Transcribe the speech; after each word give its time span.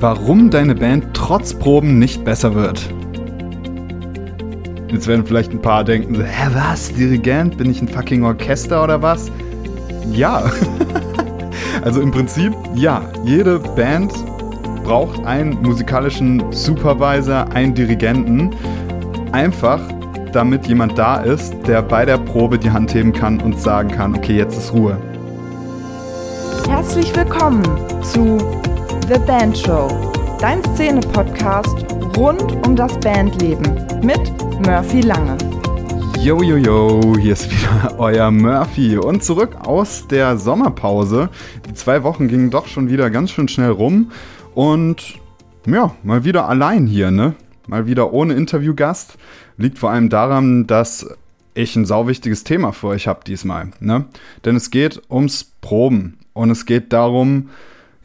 warum 0.00 0.50
deine 0.50 0.74
Band 0.74 1.08
trotz 1.14 1.54
Proben 1.54 1.98
nicht 1.98 2.24
besser 2.24 2.54
wird. 2.54 2.92
Jetzt 4.88 5.06
werden 5.06 5.26
vielleicht 5.26 5.52
ein 5.52 5.60
paar 5.60 5.84
denken, 5.84 6.14
hä, 6.14 6.48
was, 6.52 6.92
Dirigent? 6.92 7.56
Bin 7.58 7.70
ich 7.70 7.80
ein 7.82 7.88
fucking 7.88 8.24
Orchester 8.24 8.84
oder 8.84 9.02
was? 9.02 9.30
Ja. 10.12 10.50
also 11.82 12.00
im 12.00 12.10
Prinzip, 12.10 12.52
ja. 12.74 13.02
Jede 13.24 13.58
Band 13.58 14.12
braucht 14.84 15.24
einen 15.26 15.60
musikalischen 15.62 16.52
Supervisor, 16.52 17.50
einen 17.52 17.74
Dirigenten. 17.74 18.50
Einfach, 19.32 19.80
damit 20.32 20.66
jemand 20.66 20.96
da 20.96 21.16
ist, 21.16 21.54
der 21.66 21.82
bei 21.82 22.04
der 22.04 22.18
Probe 22.18 22.58
die 22.58 22.70
Hand 22.70 22.94
heben 22.94 23.12
kann 23.12 23.40
und 23.40 23.60
sagen 23.60 23.90
kann, 23.90 24.14
okay, 24.14 24.36
jetzt 24.36 24.56
ist 24.56 24.72
Ruhe. 24.72 24.96
Herzlich 26.68 27.14
willkommen 27.16 27.62
zu 28.02 28.38
The 29.08 29.20
Band 29.20 29.56
Show, 29.56 29.86
dein 30.40 30.64
Szene-Podcast 30.74 31.86
rund 32.16 32.66
um 32.66 32.74
das 32.74 32.98
Bandleben 32.98 33.86
mit 34.02 34.18
Murphy 34.66 35.00
Lange. 35.00 35.38
Yo, 36.18 36.42
yo, 36.42 36.56
yo, 36.56 37.16
hier 37.16 37.34
ist 37.34 37.48
wieder 37.48 37.94
euer 37.98 38.32
Murphy 38.32 38.96
und 38.98 39.22
zurück 39.22 39.58
aus 39.60 40.08
der 40.08 40.36
Sommerpause. 40.38 41.28
Die 41.68 41.74
zwei 41.74 42.02
Wochen 42.02 42.26
gingen 42.26 42.50
doch 42.50 42.66
schon 42.66 42.90
wieder 42.90 43.08
ganz 43.10 43.30
schön 43.30 43.46
schnell 43.46 43.70
rum 43.70 44.10
und 44.56 45.20
ja, 45.68 45.94
mal 46.02 46.24
wieder 46.24 46.48
allein 46.48 46.88
hier, 46.88 47.12
ne? 47.12 47.36
Mal 47.68 47.86
wieder 47.86 48.12
ohne 48.12 48.34
Interviewgast. 48.34 49.18
Liegt 49.56 49.78
vor 49.78 49.90
allem 49.90 50.08
daran, 50.08 50.66
dass 50.66 51.06
ich 51.54 51.76
ein 51.76 51.86
sauwichtiges 51.86 52.42
Thema 52.42 52.72
für 52.72 52.88
euch 52.88 53.06
habe 53.06 53.20
diesmal, 53.24 53.70
ne? 53.78 54.06
Denn 54.44 54.56
es 54.56 54.72
geht 54.72 55.00
ums 55.08 55.44
Proben 55.60 56.18
und 56.32 56.50
es 56.50 56.66
geht 56.66 56.92
darum, 56.92 57.50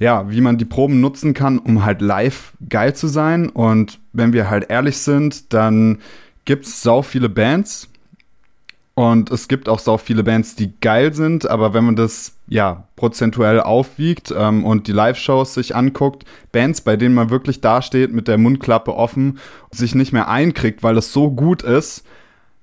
ja, 0.02 0.32
wie 0.32 0.42
man 0.42 0.58
die 0.58 0.66
Proben 0.66 1.00
nutzen 1.00 1.36
kann, 1.36 1.60
um 1.60 1.86
halt 1.86 2.02
live 2.02 2.54
geil 2.68 2.96
zu 2.96 3.06
sein. 3.06 3.50
Und 3.50 4.00
wenn 4.14 4.34
wir 4.34 4.50
halt 4.50 4.72
ehrlich 4.72 4.98
sind, 4.98 5.54
dann 5.54 6.00
gibt 6.44 6.66
es 6.66 6.82
sau 6.82 7.04
viele 7.04 7.30
Bands. 7.30 7.88
Und 8.96 9.30
es 9.30 9.48
gibt 9.48 9.70
auch 9.70 9.78
sau 9.78 10.00
viele 10.00 10.24
Bands, 10.24 10.56
die 10.56 10.74
geil 10.82 11.14
sind, 11.14 11.48
aber 11.48 11.76
wenn 11.76 11.86
man 11.86 11.96
das 11.96 12.34
ja 12.48 12.86
prozentuell 12.96 13.62
aufwiegt 13.62 14.34
ähm, 14.36 14.66
und 14.66 14.88
die 14.88 14.92
Live-Shows 14.92 15.54
sich 15.54 15.76
anguckt, 15.76 16.26
Bands, 16.52 16.82
bei 16.82 16.98
denen 16.98 17.14
man 17.14 17.30
wirklich 17.30 17.62
dasteht 17.62 18.12
mit 18.12 18.28
der 18.28 18.40
Mundklappe 18.40 18.96
offen 18.96 19.38
und 19.70 19.78
sich 19.78 19.94
nicht 19.94 20.14
mehr 20.14 20.28
einkriegt, 20.28 20.82
weil 20.82 20.98
es 20.98 21.14
so 21.14 21.30
gut 21.30 21.62
ist, 21.62 22.04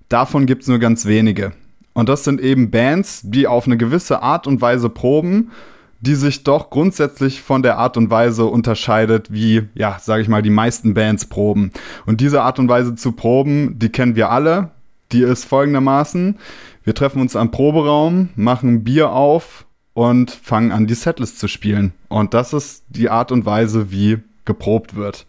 davon 0.08 0.46
gibt 0.46 0.62
es 0.62 0.68
nur 0.68 0.80
ganz 0.80 1.06
wenige. 1.06 1.52
Und 1.94 2.08
das 2.08 2.24
sind 2.24 2.40
eben 2.40 2.72
Bands, 2.72 3.20
die 3.22 3.46
auf 3.46 3.66
eine 3.66 3.76
gewisse 3.76 4.22
Art 4.22 4.48
und 4.48 4.60
Weise 4.60 4.88
proben 4.90 5.52
die 6.00 6.14
sich 6.14 6.44
doch 6.44 6.70
grundsätzlich 6.70 7.42
von 7.42 7.62
der 7.62 7.78
Art 7.78 7.96
und 7.96 8.10
Weise 8.10 8.44
unterscheidet, 8.44 9.32
wie, 9.32 9.68
ja, 9.74 9.98
sage 10.00 10.22
ich 10.22 10.28
mal, 10.28 10.42
die 10.42 10.50
meisten 10.50 10.94
Bands 10.94 11.26
proben. 11.26 11.72
Und 12.06 12.20
diese 12.20 12.42
Art 12.42 12.58
und 12.58 12.68
Weise 12.68 12.94
zu 12.94 13.12
proben, 13.12 13.78
die 13.78 13.88
kennen 13.88 14.14
wir 14.14 14.30
alle. 14.30 14.70
Die 15.12 15.22
ist 15.22 15.44
folgendermaßen. 15.44 16.38
Wir 16.84 16.94
treffen 16.94 17.20
uns 17.20 17.34
am 17.34 17.50
Proberaum, 17.50 18.28
machen 18.36 18.84
Bier 18.84 19.10
auf 19.10 19.66
und 19.94 20.30
fangen 20.30 20.70
an, 20.70 20.86
die 20.86 20.94
Setlist 20.94 21.40
zu 21.40 21.48
spielen. 21.48 21.92
Und 22.08 22.34
das 22.34 22.52
ist 22.52 22.84
die 22.88 23.10
Art 23.10 23.32
und 23.32 23.44
Weise, 23.44 23.90
wie 23.90 24.18
geprobt 24.44 24.94
wird. 24.94 25.26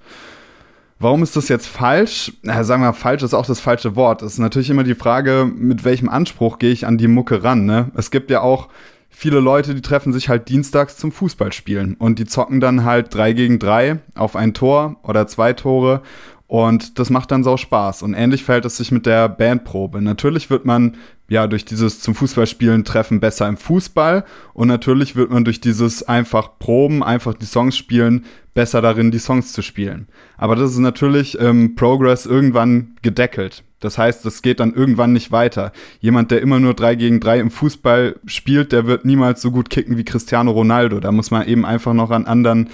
Warum 1.00 1.24
ist 1.24 1.36
das 1.38 1.48
jetzt 1.48 1.68
falsch? 1.68 2.34
Na, 2.44 2.64
sagen 2.64 2.84
wir, 2.84 2.94
falsch 2.94 3.24
ist 3.24 3.34
auch 3.34 3.46
das 3.46 3.62
falsche 3.62 3.96
Wort. 3.96 4.22
Es 4.22 4.34
ist 4.34 4.40
natürlich 4.40 4.70
immer 4.70 4.84
die 4.84 4.96
Frage, 4.96 5.50
mit 5.54 5.86
welchem 5.86 6.10
Anspruch 6.10 6.60
gehe 6.60 6.72
ich 6.72 6.86
an 6.86 6.98
die 6.98 7.08
Mucke 7.08 7.42
ran. 7.42 7.66
Ne? 7.66 7.90
Es 7.96 8.12
gibt 8.12 8.30
ja 8.30 8.42
auch 8.42 8.68
viele 9.10 9.40
Leute, 9.40 9.76
die 9.76 9.82
treffen 9.82 10.14
sich 10.14 10.30
halt 10.30 10.50
dienstags 10.50 10.98
zum 10.98 11.12
Fußballspielen 11.12 11.96
und 11.96 12.20
die 12.20 12.26
zocken 12.26 12.60
dann 12.60 12.86
halt 12.86 13.14
drei 13.14 13.34
gegen 13.34 13.60
drei 13.60 14.00
auf 14.16 14.36
ein 14.36 14.54
Tor 14.54 14.98
oder 15.04 15.28
zwei 15.28 15.54
Tore 15.54 16.02
und 16.50 16.98
das 16.98 17.12
macht 17.12 17.30
dann 17.30 17.44
sau 17.44 17.58
Spaß. 17.58 18.02
Und 18.02 18.16
ähnlich 18.16 18.44
verhält 18.44 18.66
es 18.66 18.78
sich 18.78 18.92
mit 18.92 19.06
der 19.06 19.30
Bandprobe. 19.30 20.02
Natürlich 20.02 20.50
wird 20.50 20.66
man 20.66 20.98
ja 21.28 21.46
durch 21.46 21.64
dieses 21.64 22.00
zum 22.00 22.16
Fußballspielen 22.16 22.86
treffen 22.86 23.20
besser 23.20 23.48
im 23.48 23.56
Fußball 23.56 24.26
und 24.54 24.68
natürlich 24.68 25.16
wird 25.16 25.30
man 25.30 25.46
durch 25.46 25.62
dieses 25.62 26.02
einfach 26.02 26.58
Proben, 26.58 27.04
einfach 27.04 27.36
die 27.36 27.46
Songs 27.46 27.78
spielen, 27.78 28.26
besser 28.56 28.82
darin, 28.82 29.12
die 29.12 29.20
Songs 29.20 29.54
zu 29.54 29.62
spielen. 29.62 30.08
Aber 30.38 30.56
das 30.56 30.72
ist 30.72 30.80
natürlich 30.80 31.38
im 31.38 31.76
Progress 31.76 32.26
irgendwann 32.26 32.96
gedeckelt. 33.04 33.64
Das 33.80 33.98
heißt, 33.98 34.26
es 34.26 34.42
geht 34.42 34.60
dann 34.60 34.74
irgendwann 34.74 35.14
nicht 35.14 35.32
weiter. 35.32 35.72
Jemand, 36.02 36.32
der 36.32 36.42
immer 36.42 36.60
nur 36.60 36.74
drei 36.74 36.96
gegen 36.96 37.20
drei 37.20 37.40
im 37.40 37.50
Fußball 37.50 38.18
spielt, 38.26 38.72
der 38.72 38.86
wird 38.88 39.06
niemals 39.06 39.42
so 39.42 39.52
gut 39.52 39.70
kicken 39.70 39.98
wie 39.98 40.04
Cristiano 40.04 40.52
Ronaldo. 40.52 41.00
Da 41.00 41.12
muss 41.12 41.32
man 41.32 41.48
eben 41.48 41.66
einfach 41.66 41.94
noch 41.94 42.12
an 42.12 42.26
anderen, 42.26 42.70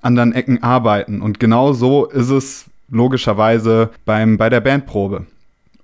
anderen 0.00 0.32
Ecken 0.32 0.62
arbeiten. 0.62 1.20
Und 1.20 1.40
genau 1.40 1.72
so 1.72 2.06
ist 2.06 2.30
es 2.30 2.66
logischerweise 2.88 3.90
beim, 4.04 4.36
bei 4.36 4.48
der 4.48 4.60
Bandprobe. 4.60 5.26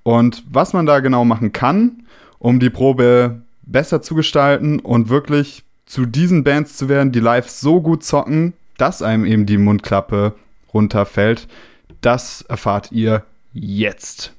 Und 0.04 0.44
was 0.48 0.72
man 0.72 0.86
da 0.86 1.00
genau 1.00 1.24
machen 1.24 1.52
kann, 1.52 2.04
um 2.38 2.60
die 2.60 2.70
Probe 2.70 3.42
besser 3.62 4.02
zu 4.02 4.14
gestalten 4.14 4.78
und 4.78 5.08
wirklich 5.08 5.64
zu 5.86 6.06
diesen 6.06 6.44
Bands 6.44 6.76
zu 6.76 6.88
werden, 6.88 7.10
die 7.10 7.20
live 7.20 7.48
so 7.48 7.80
gut 7.80 8.04
zocken, 8.04 8.52
dass 8.78 9.02
einem 9.02 9.24
eben 9.24 9.46
die 9.46 9.58
Mundklappe 9.58 10.34
runterfällt, 10.72 11.48
das 12.00 12.42
erfahrt 12.42 12.92
ihr 12.92 13.24
jetzt. 13.52 14.32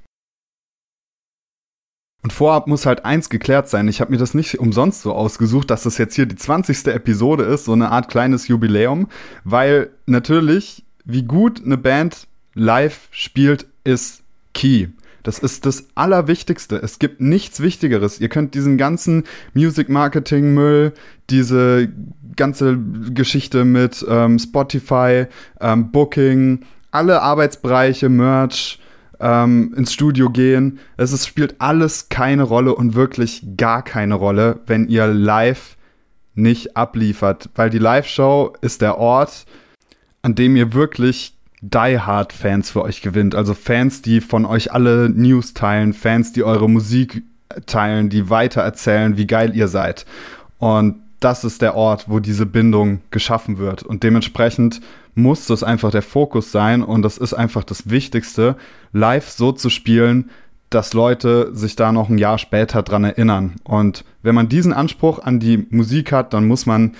Und 2.25 2.33
vorab 2.33 2.65
muss 2.65 2.87
halt 2.87 3.05
eins 3.05 3.29
geklärt 3.29 3.69
sein. 3.69 3.87
Ich 3.87 4.01
habe 4.01 4.09
mir 4.09 4.17
das 4.17 4.33
nicht 4.33 4.57
umsonst 4.57 5.03
so 5.03 5.13
ausgesucht, 5.13 5.69
dass 5.69 5.83
das 5.83 5.99
jetzt 5.99 6.15
hier 6.15 6.25
die 6.25 6.35
20. 6.35 6.87
Episode 6.87 7.43
ist, 7.43 7.65
so 7.65 7.73
eine 7.73 7.91
Art 7.91 8.09
kleines 8.09 8.47
Jubiläum, 8.47 9.09
weil 9.43 9.91
natürlich, 10.07 10.83
wie 11.03 11.21
gut 11.21 11.63
eine 11.63 11.77
Band 11.77 12.25
live 12.55 13.09
spielt, 13.11 13.67
ist 13.83 14.23
key. 14.55 14.87
Das 15.21 15.37
ist 15.37 15.67
das 15.67 15.85
Allerwichtigste. 15.93 16.77
Es 16.77 16.97
gibt 16.97 17.21
nichts 17.21 17.59
Wichtigeres. 17.59 18.19
Ihr 18.19 18.29
könnt 18.29 18.55
diesen 18.55 18.79
ganzen 18.79 19.25
Music 19.53 19.87
Marketing 19.89 20.55
Müll, 20.55 20.93
diese 21.29 21.89
ganze 22.35 22.79
Geschichte 23.13 23.65
mit 23.65 24.03
ähm, 24.09 24.39
Spotify, 24.39 25.27
ähm, 25.61 25.91
Booking, 25.91 26.61
alle 26.89 27.21
Arbeitsbereiche, 27.21 28.09
Merch, 28.09 28.79
ähm, 29.19 29.73
ins 29.75 29.93
Studio 29.93 30.29
gehen. 30.29 30.79
Es 30.97 31.11
ist, 31.11 31.27
spielt 31.27 31.55
alles 31.59 32.09
keine 32.09 32.43
Rolle 32.43 32.75
und 32.75 32.95
wirklich 32.95 33.43
gar 33.57 33.83
keine 33.83 34.15
Rolle, 34.15 34.59
wenn 34.65 34.87
ihr 34.87 35.07
live 35.07 35.77
nicht 36.33 36.75
abliefert, 36.75 37.49
weil 37.55 37.69
die 37.69 37.79
Live-Show 37.79 38.53
ist 38.61 38.81
der 38.81 38.97
Ort, 38.97 39.45
an 40.21 40.35
dem 40.35 40.55
ihr 40.55 40.73
wirklich 40.73 41.37
Die-Hard-Fans 41.61 42.71
für 42.71 42.81
euch 42.81 43.01
gewinnt. 43.01 43.35
Also 43.35 43.53
Fans, 43.53 44.01
die 44.01 44.21
von 44.21 44.45
euch 44.45 44.73
alle 44.73 45.09
News 45.09 45.53
teilen, 45.53 45.93
Fans, 45.93 46.33
die 46.33 46.43
eure 46.43 46.69
Musik 46.69 47.23
teilen, 47.65 48.09
die 48.09 48.29
weitererzählen, 48.29 49.17
wie 49.17 49.27
geil 49.27 49.55
ihr 49.55 49.67
seid. 49.67 50.05
Und 50.57 51.04
das 51.19 51.43
ist 51.43 51.61
der 51.61 51.75
Ort, 51.75 52.05
wo 52.07 52.19
diese 52.19 52.45
Bindung 52.45 53.01
geschaffen 53.11 53.57
wird. 53.57 53.83
Und 53.83 54.03
dementsprechend 54.03 54.81
muss 55.15 55.47
das 55.47 55.63
einfach 55.63 55.91
der 55.91 56.01
Fokus 56.01 56.51
sein 56.51 56.83
und 56.83 57.01
das 57.01 57.17
ist 57.17 57.33
einfach 57.33 57.63
das 57.63 57.89
Wichtigste, 57.89 58.55
live 58.91 59.29
so 59.29 59.51
zu 59.51 59.69
spielen, 59.69 60.29
dass 60.69 60.93
Leute 60.93 61.51
sich 61.55 61.75
da 61.75 61.91
noch 61.91 62.09
ein 62.09 62.17
Jahr 62.17 62.37
später 62.37 62.83
dran 62.83 63.05
erinnern. 63.05 63.55
Und 63.63 64.03
wenn 64.23 64.35
man 64.35 64.49
diesen 64.49 64.73
Anspruch 64.73 65.19
an 65.19 65.39
die 65.39 65.65
Musik 65.69 66.11
hat, 66.11 66.33
dann 66.33 66.47
muss 66.47 66.65
man 66.65 66.95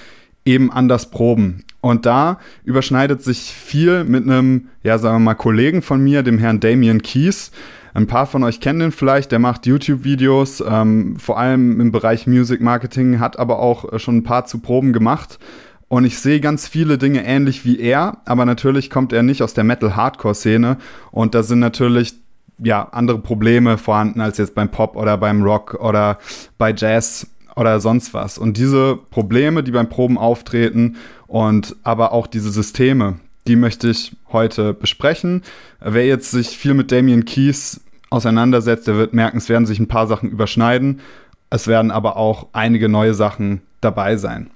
eben 0.46 0.72
anders 0.72 1.10
proben. 1.10 1.64
Und 1.82 2.06
da 2.06 2.40
überschneidet 2.64 3.22
sich 3.24 3.52
viel 3.52 4.04
mit 4.04 4.24
einem, 4.24 4.70
ja, 4.84 4.98
sagen 4.98 5.16
wir 5.16 5.20
mal, 5.20 5.34
Kollegen 5.36 5.82
von 5.82 6.02
mir, 6.04 6.24
dem 6.24 6.38
Herrn 6.38 6.60
Damien 6.60 7.02
Keys. 7.02 7.52
Ein 7.96 8.08
paar 8.08 8.28
von 8.28 8.44
euch 8.44 8.60
kennen 8.60 8.80
den 8.80 8.92
vielleicht, 8.92 9.32
der 9.32 9.40
macht 9.40 9.66
YouTube-Videos, 9.66 10.62
ähm, 10.68 11.16
vor 11.18 11.40
allem 11.40 11.80
im 11.80 11.94
Bereich 11.94 12.28
Music 12.28 12.60
Marketing, 12.60 13.22
hat 13.22 13.40
aber 13.40 13.60
auch 13.60 13.94
äh, 13.94 14.00
schon 14.00 14.18
ein 14.18 14.24
paar 14.24 14.46
zu 14.46 14.60
Proben 14.60 14.92
gemacht. 14.92 15.40
Und 15.88 16.04
ich 16.04 16.20
sehe 16.20 16.42
ganz 16.42 16.68
viele 16.68 16.98
Dinge 16.98 17.26
ähnlich 17.26 17.64
wie 17.64 17.80
er, 17.80 18.18
aber 18.26 18.44
natürlich 18.44 18.90
kommt 18.90 19.14
er 19.14 19.24
nicht 19.24 19.42
aus 19.42 19.54
der 19.54 19.64
Metal-Hardcore-Szene. 19.64 20.76
Und 21.12 21.36
da 21.36 21.42
sind 21.42 21.60
natürlich 21.60 22.16
ja 22.58 22.84
andere 22.92 23.20
Probleme 23.20 23.78
vorhanden 23.78 24.20
als 24.20 24.40
jetzt 24.40 24.56
beim 24.56 24.72
Pop 24.72 24.98
oder 24.98 25.18
beim 25.18 25.42
Rock 25.42 25.76
oder 25.76 26.20
bei 26.58 26.74
Jazz 26.76 27.28
oder 27.56 27.80
sonst 27.80 28.14
was. 28.14 28.38
Und 28.38 28.58
diese 28.58 28.98
Probleme, 29.10 29.64
die 29.64 29.72
beim 29.72 29.88
Proben 29.88 30.18
auftreten 30.18 30.98
und 31.28 31.78
aber 31.84 32.12
auch 32.12 32.28
diese 32.28 32.52
Systeme, 32.52 33.20
die 33.48 33.56
möchte 33.56 33.90
ich 33.90 34.16
heute 34.34 34.74
besprechen. 34.74 35.44
Wer 35.80 36.06
jetzt 36.08 36.32
sich 36.32 36.50
viel 36.58 36.74
mit 36.74 36.92
Damien 36.92 37.26
Keys 37.26 37.82
auseinandersetzt, 38.16 38.88
der 38.88 38.96
wird 38.96 39.14
merken, 39.14 39.38
es 39.38 39.50
werden 39.50 39.66
sich 39.66 39.80
ein 39.80 39.88
paar 39.88 40.08
Sachen 40.08 40.30
überschneiden. 40.30 41.02
Es 41.50 41.68
werden 41.68 41.92
aber 41.92 42.18
auch 42.18 42.48
einige 42.54 42.90
neue 42.90 43.14
Sachen 43.14 43.62
dabei 43.82 44.18
sein. 44.18 44.50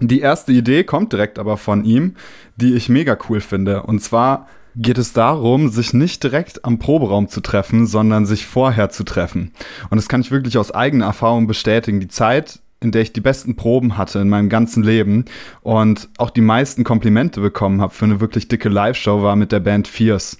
Die 0.00 0.20
erste 0.20 0.52
Idee 0.52 0.84
kommt 0.84 1.12
direkt 1.12 1.38
aber 1.38 1.56
von 1.56 1.84
ihm, 1.84 2.14
die 2.56 2.74
ich 2.74 2.88
mega 2.88 3.16
cool 3.28 3.40
finde. 3.40 3.82
Und 3.82 4.00
zwar 4.00 4.48
geht 4.76 4.98
es 4.98 5.12
darum, 5.12 5.68
sich 5.68 5.92
nicht 5.94 6.22
direkt 6.22 6.64
am 6.64 6.78
Proberaum 6.78 7.28
zu 7.28 7.40
treffen, 7.40 7.86
sondern 7.86 8.26
sich 8.26 8.46
vorher 8.46 8.90
zu 8.90 9.04
treffen. 9.04 9.52
Und 9.90 9.96
das 9.96 10.08
kann 10.08 10.20
ich 10.20 10.30
wirklich 10.30 10.58
aus 10.58 10.72
eigener 10.72 11.06
Erfahrung 11.06 11.46
bestätigen. 11.46 12.00
Die 12.00 12.08
Zeit, 12.08 12.60
in 12.80 12.90
der 12.90 13.02
ich 13.02 13.12
die 13.12 13.20
besten 13.20 13.54
Proben 13.54 13.96
hatte 13.96 14.18
in 14.18 14.28
meinem 14.28 14.48
ganzen 14.48 14.82
Leben 14.82 15.26
und 15.62 16.08
auch 16.18 16.30
die 16.30 16.40
meisten 16.40 16.82
Komplimente 16.82 17.40
bekommen 17.40 17.80
habe 17.80 17.94
für 17.94 18.04
eine 18.04 18.20
wirklich 18.20 18.48
dicke 18.48 18.68
Live-Show 18.68 19.22
war 19.22 19.36
mit 19.36 19.52
der 19.52 19.60
Band 19.60 19.86
Fierce. 19.86 20.38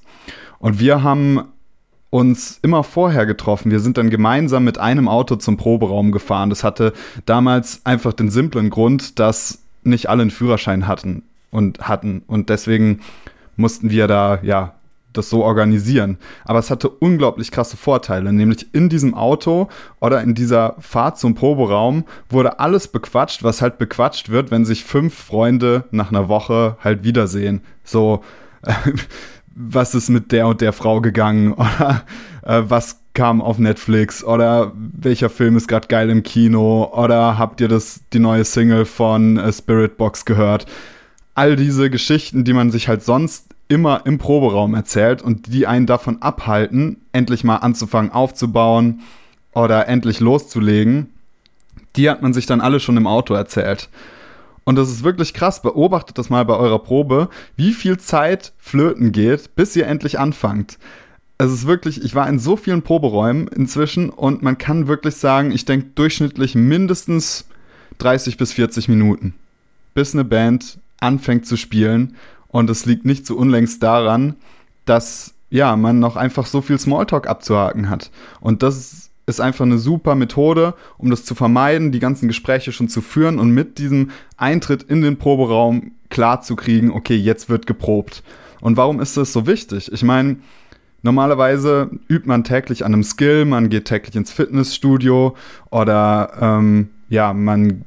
Und 0.58 0.81
wir 0.81 1.02
haben 1.02 1.44
uns 2.14 2.61
immer 2.62 2.84
vorher 2.84 3.26
getroffen. 3.26 3.72
Wir 3.72 3.81
sind 3.81 3.99
dann 3.99 4.08
gemeinsam 4.08 4.62
mit 4.62 4.78
einem 4.78 5.08
Auto 5.08 5.34
zum 5.34 5.56
Proberaum 5.56 6.12
gefahren. 6.12 6.49
Das 6.49 6.62
hatte 6.62 6.93
damals 7.26 7.81
einfach 7.82 8.12
den 8.12 8.31
simplen 8.31 8.70
Grund, 8.70 9.19
dass 9.19 9.64
nicht 9.82 10.08
alle 10.08 10.22
einen 10.22 10.31
Führerschein 10.31 10.87
hatten 10.87 11.25
und 11.50 11.88
hatten. 11.88 12.22
Und 12.28 12.50
deswegen 12.50 13.00
mussten 13.56 13.90
wir 13.90 14.06
da, 14.06 14.38
ja, 14.44 14.75
das 15.12 15.28
so 15.28 15.43
organisieren. 15.43 16.19
Aber 16.44 16.61
es 16.61 16.70
hatte 16.70 16.88
unglaublich 16.88 17.50
krasse 17.50 17.76
Vorteile, 17.76 18.32
nämlich 18.32 18.72
in 18.72 18.88
diesem 18.88 19.14
Auto 19.14 19.66
oder 20.00 20.22
in 20.22 20.37
dieser 20.37 20.76
Fahrt 20.78 21.19
zum 21.19 21.34
Proberaum 21.34 22.05
wurde 22.28 22.61
alles 22.61 22.87
bequatscht, 22.87 23.43
was 23.43 23.61
halt 23.61 23.76
bequatscht 23.76 24.28
wird, 24.28 24.52
wenn 24.52 24.64
sich 24.64 24.84
fünf 24.84 25.14
Freunde 25.14 25.82
nach 25.90 26.11
einer 26.11 26.28
Woche 26.28 26.76
halt 26.81 27.02
wiedersehen. 27.02 27.62
So, 27.82 28.22
was 29.55 29.95
ist 29.95 30.09
mit 30.09 30.33
der 30.33 30.47
und 30.47 30.61
der 30.61 30.73
Frau 30.73 31.01
gegangen 31.01 31.53
oder 31.55 32.05
äh, 32.43 32.62
was 32.67 33.01
kam 33.15 33.41
auf 33.41 33.59
Netflix 33.59 34.25
oder 34.25 34.73
welcher 34.75 35.31
Film 35.31 35.56
ist 35.56 35.69
gerade 35.69 35.87
geil 35.87 36.11
im 36.11 36.23
Kino 36.25 36.93
oder 36.93 37.39
habt 37.39 37.61
ihr 37.61 37.69
das 37.69 38.01
die 38.12 38.19
neue 38.19 38.45
Single 38.45 38.85
von 38.85 39.37
äh, 39.37 39.53
Spirit 39.53 39.97
Box 39.97 40.25
gehört? 40.25 40.67
All 41.35 41.56
diese 41.56 41.91
Geschichten, 41.91 42.45
die 42.45 42.53
man 42.53 42.71
sich 42.71 42.89
halt 42.89 43.05
sonst 43.05 43.55
immer 43.69 44.03
im 44.05 44.19
Proberaum 44.19 44.75
erzählt 44.75 45.23
und 45.23 45.53
die 45.53 45.67
einen 45.67 45.87
davon 45.87 46.21
abhalten, 46.23 47.00
endlich 47.12 47.45
mal 47.45 47.57
anzufangen 47.57 48.12
aufzubauen 48.12 49.00
oder 49.53 49.89
endlich 49.89 50.21
loszulegen, 50.21 51.11
die 51.97 52.11
hat 52.11 52.23
man 52.23 52.35
sich 52.35 52.47
dann 52.47 52.61
alle 52.61 52.81
schon 52.81 52.97
im 52.97 53.07
Auto 53.07 53.35
erzählt. 53.35 53.89
Und 54.64 54.76
das 54.76 54.90
ist 54.90 55.05
wirklich 55.05 55.34
krass. 55.34 55.62
Beobachtet 55.62 56.19
das 56.19 56.31
mal 56.31 56.44
bei 56.44 56.56
eurer 56.56 56.78
Probe, 56.78 57.28
wie 57.56 57.72
viel 57.72 57.99
Zeit 57.99 58.52
flöten 58.58 59.12
geht, 59.12 59.55
bis 59.55 59.76
ihr 59.76 59.87
endlich 59.87 60.19
anfangt. 60.19 60.78
Es 61.37 61.52
ist 61.52 61.66
wirklich, 61.66 62.02
ich 62.02 62.14
war 62.14 62.28
in 62.28 62.38
so 62.38 62.56
vielen 62.56 62.82
Proberäumen 62.82 63.49
inzwischen 63.49 64.08
und 64.08 64.43
man 64.43 64.56
kann 64.56 64.87
wirklich 64.87 65.16
sagen, 65.16 65.50
ich 65.50 65.64
denke 65.64 65.88
durchschnittlich 65.94 66.55
mindestens 66.55 67.46
30 67.99 68.37
bis 68.37 68.52
40 68.52 68.88
Minuten, 68.88 69.34
bis 69.94 70.14
eine 70.14 70.25
Band 70.25 70.78
anfängt 71.00 71.46
zu 71.46 71.56
spielen. 71.56 72.16
Und 72.49 72.70
es 72.70 72.87
liegt 72.87 73.05
nicht 73.05 73.26
zu 73.26 73.37
unlängst 73.37 73.82
daran, 73.82 74.37
dass 74.84 75.34
ja, 75.50 75.76
man 75.76 75.99
noch 75.99 76.16
einfach 76.16 76.46
so 76.46 76.62
viel 76.62 76.78
Smalltalk 76.78 77.28
abzuhaken 77.28 77.90
hat. 77.90 78.11
Und 78.40 78.62
das 78.62 79.04
ist 79.26 79.41
einfach 79.41 79.65
eine 79.65 79.79
super 79.79 80.15
Methode, 80.15 80.75
um 80.99 81.11
das 81.11 81.25
zu 81.25 81.35
vermeiden, 81.35 81.93
die 81.93 81.99
ganzen 81.99 82.29
Gespräche 82.29 82.73
schon 82.73 82.88
zu 82.88 83.00
führen 83.00 83.38
und 83.38 83.50
mit 83.50 83.79
diesem 83.79 84.11
Eintritt 84.37 84.82
in 84.82 85.03
den 85.03 85.19
Proberaum 85.19 85.93
klar 86.11 86.43
zu 86.43 86.56
kriegen, 86.56 86.91
okay, 86.91 87.17
jetzt 87.17 87.49
wird 87.49 87.67
geprobt. 87.67 88.23
Und 88.61 88.76
warum 88.76 89.00
ist 89.00 89.17
das 89.17 89.32
so 89.32 89.47
wichtig? 89.47 89.93
Ich 89.93 90.03
meine, 90.03 90.37
normalerweise 91.03 91.91
übt 92.09 92.26
man 92.26 92.44
täglich 92.44 92.85
an 92.85 92.94
einem 92.94 93.05
Skill, 93.05 93.44
man 93.44 93.69
geht 93.69 93.87
täglich 93.87 94.15
ins 94.15 94.32
Fitnessstudio 94.32 95.35
oder 95.71 96.32
ähm, 96.41 96.88
ja, 97.09 97.32
man 97.32 97.85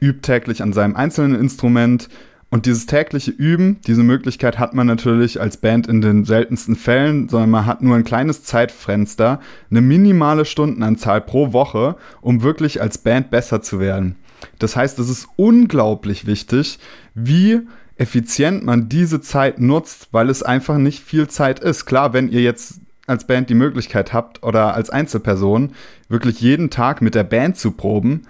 übt 0.00 0.20
täglich 0.22 0.62
an 0.62 0.72
seinem 0.72 0.96
einzelnen 0.96 1.38
Instrument 1.38 2.08
und 2.48 2.66
dieses 2.66 2.86
tägliche 2.86 3.32
Üben, 3.32 3.80
diese 3.86 4.04
Möglichkeit 4.04 4.58
hat 4.58 4.72
man 4.72 4.86
natürlich 4.86 5.40
als 5.40 5.56
Band 5.56 5.88
in 5.88 6.00
den 6.00 6.24
seltensten 6.24 6.76
Fällen, 6.76 7.28
sondern 7.28 7.50
man 7.50 7.66
hat 7.66 7.82
nur 7.82 7.96
ein 7.96 8.04
kleines 8.04 8.44
Zeitfenster, 8.44 9.40
eine 9.70 9.80
minimale 9.80 10.44
Stundenanzahl 10.44 11.20
pro 11.20 11.52
Woche, 11.52 11.96
um 12.20 12.42
wirklich 12.42 12.80
als 12.80 12.98
Band 12.98 13.30
besser 13.30 13.62
zu 13.62 13.80
werden. 13.80 14.14
Das 14.58 14.76
heißt, 14.76 14.98
es 15.00 15.08
ist 15.08 15.26
unglaublich 15.36 16.26
wichtig, 16.26 16.78
wie 17.14 17.62
effizient 17.96 18.64
man 18.64 18.88
diese 18.88 19.20
Zeit 19.20 19.58
nutzt, 19.58 20.08
weil 20.12 20.30
es 20.30 20.42
einfach 20.42 20.78
nicht 20.78 21.02
viel 21.02 21.28
Zeit 21.28 21.58
ist. 21.60 21.84
Klar, 21.84 22.12
wenn 22.12 22.28
ihr 22.28 22.42
jetzt 22.42 22.80
als 23.06 23.26
Band 23.26 23.50
die 23.50 23.54
Möglichkeit 23.54 24.12
habt 24.12 24.42
oder 24.42 24.74
als 24.74 24.90
Einzelperson 24.90 25.72
wirklich 26.08 26.40
jeden 26.40 26.70
Tag 26.70 27.02
mit 27.02 27.14
der 27.14 27.24
Band 27.24 27.56
zu 27.56 27.72
proben, 27.72 28.22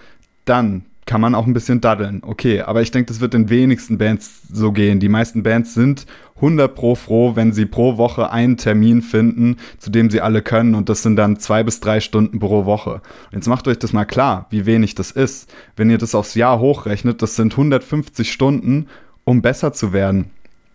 dann 0.45 0.85
kann 1.06 1.20
man 1.20 1.37
auch 1.37 1.47
ein 1.47 1.53
bisschen 1.53 1.81
daddeln. 1.81 2.20
Okay, 2.25 2.61
aber 2.61 2.82
ich 2.82 2.91
denke, 2.91 3.06
das 3.06 3.20
wird 3.20 3.32
den 3.32 3.49
wenigsten 3.49 3.97
Bands 3.97 4.43
so 4.53 4.73
gehen. 4.73 4.99
Die 4.99 5.08
meisten 5.08 5.44
Bands 5.44 5.73
sind 5.73 6.05
100 6.37 6.75
pro 6.75 6.97
froh, 6.97 7.37
wenn 7.37 7.53
sie 7.53 7.64
pro 7.64 7.97
Woche 7.97 8.31
einen 8.31 8.56
Termin 8.56 9.03
finden, 9.03 9.56
zu 9.79 9.91
dem 9.91 10.11
sie 10.11 10.20
alle 10.20 10.43
können 10.43 10.75
und 10.75 10.88
das 10.88 11.03
sind 11.03 11.17
dann 11.17 11.38
zwei 11.38 11.62
bis 11.62 11.79
drei 11.79 12.00
Stunden 12.00 12.41
pro 12.41 12.67
Woche. 12.67 12.94
Und 13.31 13.35
jetzt 13.35 13.47
macht 13.47 13.69
euch 13.69 13.79
das 13.79 13.93
mal 13.93 14.05
klar, 14.05 14.47
wie 14.50 14.67
wenig 14.67 14.97
das 14.97 15.12
ist. 15.12 15.50
Wenn 15.76 15.91
ihr 15.91 15.99
das 15.99 16.17
aufs 16.17 16.35
Jahr 16.35 16.58
hochrechnet, 16.58 17.23
das 17.23 17.37
sind 17.37 17.52
150 17.52 18.31
Stunden, 18.31 18.88
um 19.25 19.43
besser 19.43 19.73
zu 19.73 19.93
werden. 19.93 20.31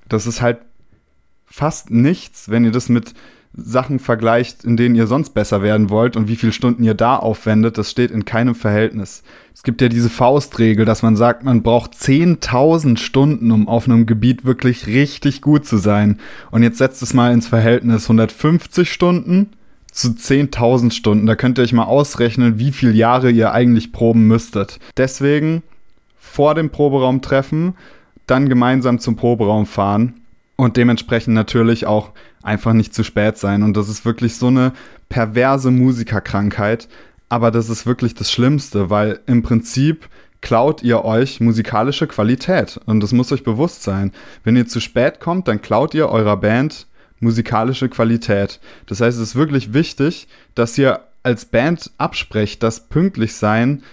Das 0.07 0.25
ist 0.27 0.41
halt 0.41 0.59
fast 1.45 1.91
nichts, 1.91 2.49
wenn 2.49 2.63
ihr 2.63 2.71
das 2.71 2.87
mit 2.87 3.13
Sachen 3.53 3.99
vergleicht, 3.99 4.63
in 4.63 4.77
denen 4.77 4.95
ihr 4.95 5.07
sonst 5.07 5.31
besser 5.31 5.61
werden 5.61 5.89
wollt 5.89 6.15
und 6.15 6.29
wie 6.29 6.37
viele 6.37 6.53
Stunden 6.53 6.83
ihr 6.83 6.93
da 6.93 7.17
aufwendet, 7.17 7.77
das 7.77 7.91
steht 7.91 8.09
in 8.11 8.23
keinem 8.23 8.55
Verhältnis. 8.55 9.23
Es 9.53 9.63
gibt 9.63 9.81
ja 9.81 9.89
diese 9.89 10.09
Faustregel, 10.09 10.85
dass 10.85 11.03
man 11.03 11.17
sagt, 11.17 11.43
man 11.43 11.61
braucht 11.61 11.93
10.000 11.93 12.97
Stunden, 12.97 13.51
um 13.51 13.67
auf 13.67 13.85
einem 13.85 14.05
Gebiet 14.05 14.45
wirklich 14.45 14.87
richtig 14.87 15.41
gut 15.41 15.65
zu 15.65 15.77
sein. 15.77 16.19
Und 16.49 16.63
jetzt 16.63 16.77
setzt 16.77 17.01
es 17.01 17.13
mal 17.13 17.33
ins 17.33 17.47
Verhältnis 17.47 18.03
150 18.03 18.91
Stunden 18.91 19.49
zu 19.91 20.09
10.000 20.09 20.91
Stunden. 20.91 21.25
Da 21.25 21.35
könnt 21.35 21.59
ihr 21.59 21.63
euch 21.63 21.73
mal 21.73 21.83
ausrechnen, 21.83 22.57
wie 22.57 22.71
viele 22.71 22.93
Jahre 22.93 23.29
ihr 23.29 23.51
eigentlich 23.51 23.91
proben 23.91 24.27
müsstet. 24.27 24.79
Deswegen 24.95 25.61
vor 26.17 26.55
dem 26.55 26.69
Proberaum 26.69 27.21
treffen, 27.21 27.75
dann 28.27 28.47
gemeinsam 28.47 28.99
zum 28.99 29.17
Proberaum 29.17 29.65
fahren 29.65 30.21
und 30.55 30.77
dementsprechend 30.77 31.33
natürlich 31.33 31.85
auch 31.85 32.11
einfach 32.43 32.73
nicht 32.73 32.93
zu 32.93 33.03
spät 33.03 33.37
sein. 33.37 33.63
Und 33.63 33.77
das 33.77 33.89
ist 33.89 34.05
wirklich 34.05 34.35
so 34.35 34.47
eine 34.47 34.73
perverse 35.09 35.71
Musikerkrankheit. 35.71 36.87
Aber 37.29 37.51
das 37.51 37.69
ist 37.69 37.85
wirklich 37.85 38.13
das 38.13 38.31
Schlimmste, 38.31 38.89
weil 38.89 39.19
im 39.25 39.41
Prinzip 39.41 40.09
klaut 40.41 40.83
ihr 40.83 41.05
euch 41.05 41.39
musikalische 41.39 42.07
Qualität. 42.07 42.79
Und 42.85 42.99
das 42.99 43.13
muss 43.13 43.31
euch 43.31 43.43
bewusst 43.43 43.83
sein. 43.83 44.11
Wenn 44.43 44.57
ihr 44.57 44.67
zu 44.67 44.79
spät 44.79 45.19
kommt, 45.19 45.47
dann 45.47 45.61
klaut 45.61 45.93
ihr 45.93 46.09
eurer 46.09 46.37
Band 46.37 46.87
musikalische 47.19 47.87
Qualität. 47.87 48.59
Das 48.87 48.99
heißt, 48.99 49.17
es 49.17 49.29
ist 49.29 49.35
wirklich 49.35 49.73
wichtig, 49.73 50.27
dass 50.55 50.77
ihr 50.77 51.01
als 51.23 51.45
Band 51.45 51.91
absprecht, 51.97 52.63
dass 52.63 52.87
pünktlich 52.89 53.35
sein 53.35 53.83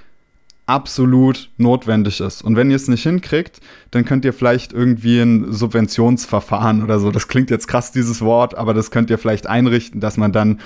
absolut 0.68 1.50
notwendig 1.56 2.20
ist. 2.20 2.42
Und 2.42 2.56
wenn 2.56 2.70
ihr 2.70 2.76
es 2.76 2.88
nicht 2.88 3.02
hinkriegt, 3.02 3.60
dann 3.90 4.04
könnt 4.04 4.24
ihr 4.24 4.32
vielleicht 4.32 4.72
irgendwie 4.72 5.20
ein 5.20 5.50
Subventionsverfahren 5.52 6.82
oder 6.82 7.00
so, 7.00 7.10
das 7.10 7.26
klingt 7.26 7.50
jetzt 7.50 7.68
krass, 7.68 7.90
dieses 7.90 8.20
Wort, 8.20 8.56
aber 8.56 8.74
das 8.74 8.90
könnt 8.90 9.08
ihr 9.10 9.18
vielleicht 9.18 9.46
einrichten, 9.46 10.00
dass 10.00 10.16
man 10.16 10.30
dann, 10.30 10.60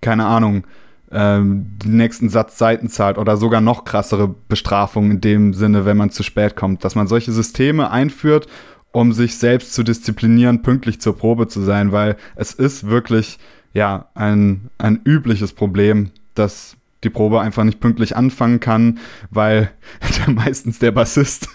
keine 0.00 0.26
Ahnung, 0.26 0.64
ähm, 1.10 1.66
den 1.84 1.96
nächsten 1.96 2.28
Satz 2.28 2.58
Seiten 2.58 2.88
zahlt 2.88 3.18
oder 3.18 3.36
sogar 3.36 3.60
noch 3.60 3.84
krassere 3.84 4.34
Bestrafungen 4.48 5.12
in 5.12 5.20
dem 5.20 5.54
Sinne, 5.54 5.84
wenn 5.84 5.96
man 5.96 6.10
zu 6.10 6.22
spät 6.22 6.54
kommt. 6.54 6.84
Dass 6.84 6.94
man 6.94 7.06
solche 7.06 7.32
Systeme 7.32 7.90
einführt, 7.90 8.46
um 8.92 9.12
sich 9.12 9.36
selbst 9.36 9.74
zu 9.74 9.82
disziplinieren, 9.82 10.62
pünktlich 10.62 11.00
zur 11.00 11.16
Probe 11.16 11.48
zu 11.48 11.60
sein, 11.60 11.90
weil 11.90 12.16
es 12.36 12.52
ist 12.52 12.86
wirklich, 12.86 13.38
ja, 13.72 14.06
ein, 14.14 14.70
ein 14.78 15.00
übliches 15.04 15.52
Problem, 15.52 16.10
dass 16.34 16.76
die 17.04 17.10
Probe 17.10 17.40
einfach 17.40 17.64
nicht 17.64 17.80
pünktlich 17.80 18.16
anfangen 18.16 18.60
kann, 18.60 18.98
weil 19.30 19.70
meistens 20.26 20.78
der 20.78 20.92
Bassist 20.92 21.48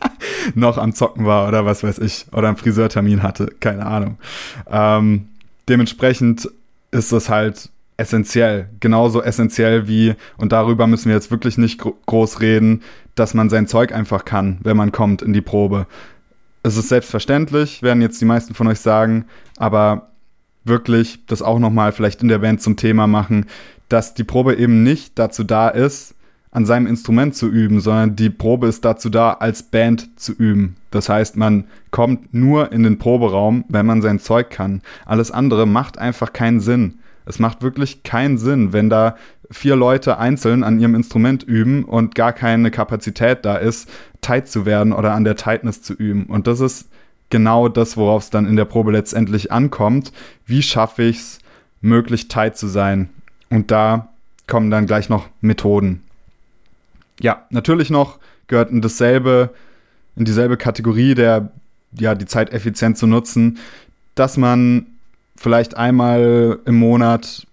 noch 0.54 0.78
am 0.78 0.92
Zocken 0.92 1.26
war 1.26 1.48
oder 1.48 1.64
was 1.64 1.82
weiß 1.82 1.98
ich, 1.98 2.26
oder 2.32 2.48
einen 2.48 2.56
Friseurtermin 2.56 3.22
hatte, 3.22 3.52
keine 3.60 3.86
Ahnung. 3.86 4.18
Ähm, 4.70 5.28
dementsprechend 5.68 6.48
ist 6.90 7.12
das 7.12 7.28
halt 7.28 7.70
essentiell, 7.96 8.68
genauso 8.80 9.22
essentiell 9.22 9.86
wie, 9.86 10.14
und 10.36 10.52
darüber 10.52 10.86
müssen 10.86 11.06
wir 11.06 11.14
jetzt 11.14 11.30
wirklich 11.30 11.58
nicht 11.58 11.78
gro 11.78 11.96
groß 12.06 12.40
reden, 12.40 12.82
dass 13.14 13.34
man 13.34 13.50
sein 13.50 13.68
Zeug 13.68 13.92
einfach 13.92 14.24
kann, 14.24 14.58
wenn 14.62 14.76
man 14.76 14.90
kommt 14.90 15.22
in 15.22 15.32
die 15.32 15.40
Probe. 15.40 15.86
Es 16.62 16.76
ist 16.76 16.88
selbstverständlich, 16.88 17.82
werden 17.82 18.02
jetzt 18.02 18.20
die 18.20 18.24
meisten 18.24 18.54
von 18.54 18.66
euch 18.66 18.80
sagen, 18.80 19.26
aber 19.56 20.10
wirklich 20.64 21.24
das 21.26 21.42
auch 21.42 21.58
nochmal 21.58 21.92
vielleicht 21.92 22.22
in 22.22 22.28
der 22.28 22.38
Band 22.38 22.62
zum 22.62 22.76
Thema 22.76 23.06
machen 23.06 23.46
dass 23.88 24.14
die 24.14 24.24
Probe 24.24 24.56
eben 24.56 24.82
nicht 24.82 25.18
dazu 25.18 25.44
da 25.44 25.68
ist, 25.68 26.14
an 26.54 26.66
seinem 26.66 26.86
Instrument 26.86 27.34
zu 27.34 27.48
üben, 27.48 27.80
sondern 27.80 28.14
die 28.14 28.30
Probe 28.30 28.68
ist 28.68 28.84
dazu 28.84 29.10
da, 29.10 29.32
als 29.32 29.64
Band 29.64 30.08
zu 30.18 30.32
üben. 30.32 30.76
Das 30.92 31.08
heißt, 31.08 31.36
man 31.36 31.64
kommt 31.90 32.32
nur 32.32 32.70
in 32.70 32.84
den 32.84 32.98
Proberaum, 32.98 33.64
wenn 33.68 33.86
man 33.86 34.02
sein 34.02 34.20
Zeug 34.20 34.50
kann. 34.50 34.80
Alles 35.04 35.32
andere 35.32 35.66
macht 35.66 35.98
einfach 35.98 36.32
keinen 36.32 36.60
Sinn. 36.60 37.00
Es 37.26 37.40
macht 37.40 37.62
wirklich 37.62 38.04
keinen 38.04 38.38
Sinn, 38.38 38.72
wenn 38.72 38.88
da 38.88 39.16
vier 39.50 39.74
Leute 39.74 40.18
einzeln 40.18 40.62
an 40.62 40.78
ihrem 40.78 40.94
Instrument 40.94 41.42
üben 41.42 41.84
und 41.84 42.14
gar 42.14 42.32
keine 42.32 42.70
Kapazität 42.70 43.44
da 43.44 43.56
ist, 43.56 43.90
tight 44.20 44.48
zu 44.48 44.64
werden 44.64 44.92
oder 44.92 45.12
an 45.12 45.24
der 45.24 45.36
Tightness 45.36 45.82
zu 45.82 45.94
üben. 45.94 46.26
Und 46.26 46.46
das 46.46 46.60
ist 46.60 46.88
genau 47.30 47.68
das, 47.68 47.96
worauf 47.96 48.22
es 48.22 48.30
dann 48.30 48.46
in 48.46 48.56
der 48.56 48.64
Probe 48.64 48.92
letztendlich 48.92 49.50
ankommt. 49.50 50.12
Wie 50.46 50.62
schaffe 50.62 51.02
ich 51.02 51.18
es, 51.18 51.38
möglichst 51.80 52.30
tight 52.30 52.56
zu 52.56 52.68
sein? 52.68 53.10
Und 53.54 53.70
da 53.70 54.08
kommen 54.48 54.70
dann 54.70 54.86
gleich 54.86 55.08
noch 55.08 55.28
Methoden. 55.40 56.02
Ja, 57.20 57.46
natürlich 57.50 57.88
noch 57.88 58.18
gehört 58.48 58.70
in 58.70 58.80
dasselbe, 58.82 59.54
in 60.16 60.24
dieselbe 60.24 60.56
Kategorie 60.56 61.14
der, 61.14 61.52
ja, 61.92 62.16
die 62.16 62.26
Zeit 62.26 62.52
effizient 62.52 62.98
zu 62.98 63.06
nutzen, 63.06 63.58
dass 64.16 64.36
man 64.36 64.86
vielleicht 65.36 65.76
einmal 65.76 66.58
im 66.66 66.74
Monat 66.74 67.46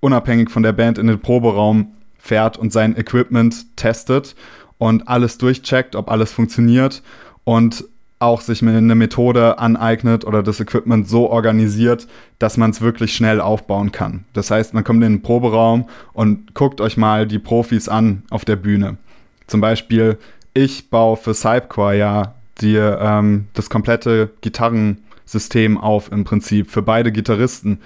unabhängig 0.00 0.50
von 0.50 0.62
der 0.62 0.72
Band 0.72 0.98
in 0.98 1.06
den 1.06 1.20
Proberaum 1.20 1.94
fährt 2.18 2.58
und 2.58 2.70
sein 2.70 2.94
Equipment 2.94 3.76
testet 3.76 4.36
und 4.76 5.08
alles 5.08 5.38
durchcheckt, 5.38 5.96
ob 5.96 6.10
alles 6.10 6.32
funktioniert 6.32 7.02
und 7.44 7.84
auch 8.26 8.40
sich 8.40 8.62
eine 8.62 8.94
Methode 8.94 9.58
aneignet 9.58 10.24
oder 10.24 10.42
das 10.42 10.60
Equipment 10.60 11.08
so 11.08 11.30
organisiert, 11.30 12.06
dass 12.38 12.56
man 12.56 12.70
es 12.70 12.80
wirklich 12.80 13.14
schnell 13.14 13.40
aufbauen 13.40 13.92
kann. 13.92 14.24
Das 14.32 14.50
heißt, 14.50 14.74
man 14.74 14.84
kommt 14.84 15.02
in 15.02 15.14
den 15.14 15.22
Proberaum 15.22 15.88
und 16.12 16.54
guckt 16.54 16.80
euch 16.80 16.96
mal 16.96 17.26
die 17.26 17.38
Profis 17.38 17.88
an 17.88 18.22
auf 18.30 18.44
der 18.44 18.56
Bühne. 18.56 18.98
Zum 19.46 19.60
Beispiel, 19.60 20.18
ich 20.54 20.90
baue 20.90 21.16
für 21.16 21.34
Cypcore 21.34 21.96
ja 21.96 22.34
die, 22.60 22.76
ähm, 22.76 23.46
das 23.54 23.70
komplette 23.70 24.30
Gitarrensystem 24.40 25.78
auf 25.78 26.10
im 26.10 26.24
Prinzip 26.24 26.70
für 26.70 26.82
beide 26.82 27.12
Gitarristen 27.12 27.80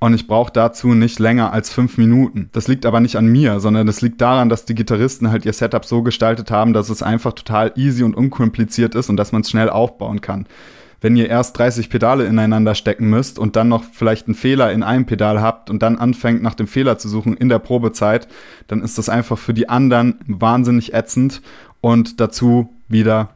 und 0.00 0.14
ich 0.14 0.26
brauche 0.26 0.52
dazu 0.52 0.88
nicht 0.88 1.18
länger 1.18 1.52
als 1.52 1.70
fünf 1.70 1.98
Minuten. 1.98 2.50
Das 2.52 2.68
liegt 2.68 2.86
aber 2.86 3.00
nicht 3.00 3.16
an 3.16 3.26
mir, 3.26 3.58
sondern 3.58 3.86
das 3.86 4.00
liegt 4.00 4.20
daran, 4.20 4.48
dass 4.48 4.64
die 4.64 4.74
Gitarristen 4.74 5.30
halt 5.30 5.44
ihr 5.44 5.52
Setup 5.52 5.84
so 5.84 6.02
gestaltet 6.02 6.50
haben, 6.50 6.72
dass 6.72 6.88
es 6.88 7.02
einfach 7.02 7.32
total 7.32 7.72
easy 7.74 8.04
und 8.04 8.14
unkompliziert 8.14 8.94
ist 8.94 9.10
und 9.10 9.16
dass 9.16 9.32
man 9.32 9.42
es 9.42 9.50
schnell 9.50 9.68
aufbauen 9.68 10.20
kann. 10.20 10.46
Wenn 11.00 11.16
ihr 11.16 11.28
erst 11.28 11.58
30 11.58 11.90
Pedale 11.90 12.26
ineinander 12.26 12.74
stecken 12.74 13.08
müsst 13.08 13.38
und 13.38 13.54
dann 13.56 13.68
noch 13.68 13.84
vielleicht 13.84 14.26
einen 14.26 14.34
Fehler 14.34 14.72
in 14.72 14.82
einem 14.82 15.06
Pedal 15.06 15.40
habt 15.40 15.70
und 15.70 15.80
dann 15.80 15.98
anfängt 15.98 16.42
nach 16.42 16.54
dem 16.54 16.66
Fehler 16.66 16.98
zu 16.98 17.08
suchen 17.08 17.36
in 17.36 17.48
der 17.48 17.60
Probezeit, 17.60 18.26
dann 18.66 18.82
ist 18.82 18.98
das 18.98 19.08
einfach 19.08 19.38
für 19.38 19.54
die 19.54 19.68
anderen 19.68 20.16
wahnsinnig 20.26 20.94
ätzend 20.94 21.40
und 21.80 22.20
dazu 22.20 22.68
wieder, 22.88 23.30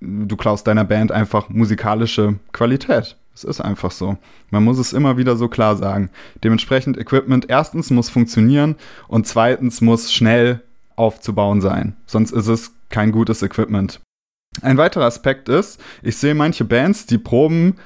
du 0.00 0.36
klaust 0.36 0.66
deiner 0.66 0.84
Band 0.84 1.12
einfach 1.12 1.48
musikalische 1.48 2.36
Qualität. 2.52 3.16
Es 3.36 3.44
ist 3.44 3.60
einfach 3.60 3.90
so. 3.90 4.16
Man 4.50 4.64
muss 4.64 4.78
es 4.78 4.94
immer 4.94 5.18
wieder 5.18 5.36
so 5.36 5.48
klar 5.48 5.76
sagen. 5.76 6.08
Dementsprechend 6.42 6.96
Equipment 6.96 7.44
erstens 7.50 7.90
muss 7.90 8.08
funktionieren 8.08 8.76
und 9.08 9.26
zweitens 9.26 9.82
muss 9.82 10.10
schnell 10.10 10.62
aufzubauen 10.96 11.60
sein. 11.60 11.96
Sonst 12.06 12.32
ist 12.32 12.46
es 12.46 12.72
kein 12.88 13.12
gutes 13.12 13.42
Equipment. 13.42 14.00
Ein 14.62 14.78
weiterer 14.78 15.04
Aspekt 15.04 15.50
ist, 15.50 15.78
ich 16.02 16.16
sehe 16.16 16.34
manche 16.34 16.64
Bands, 16.64 17.04
die 17.04 17.18
proben, 17.18 17.76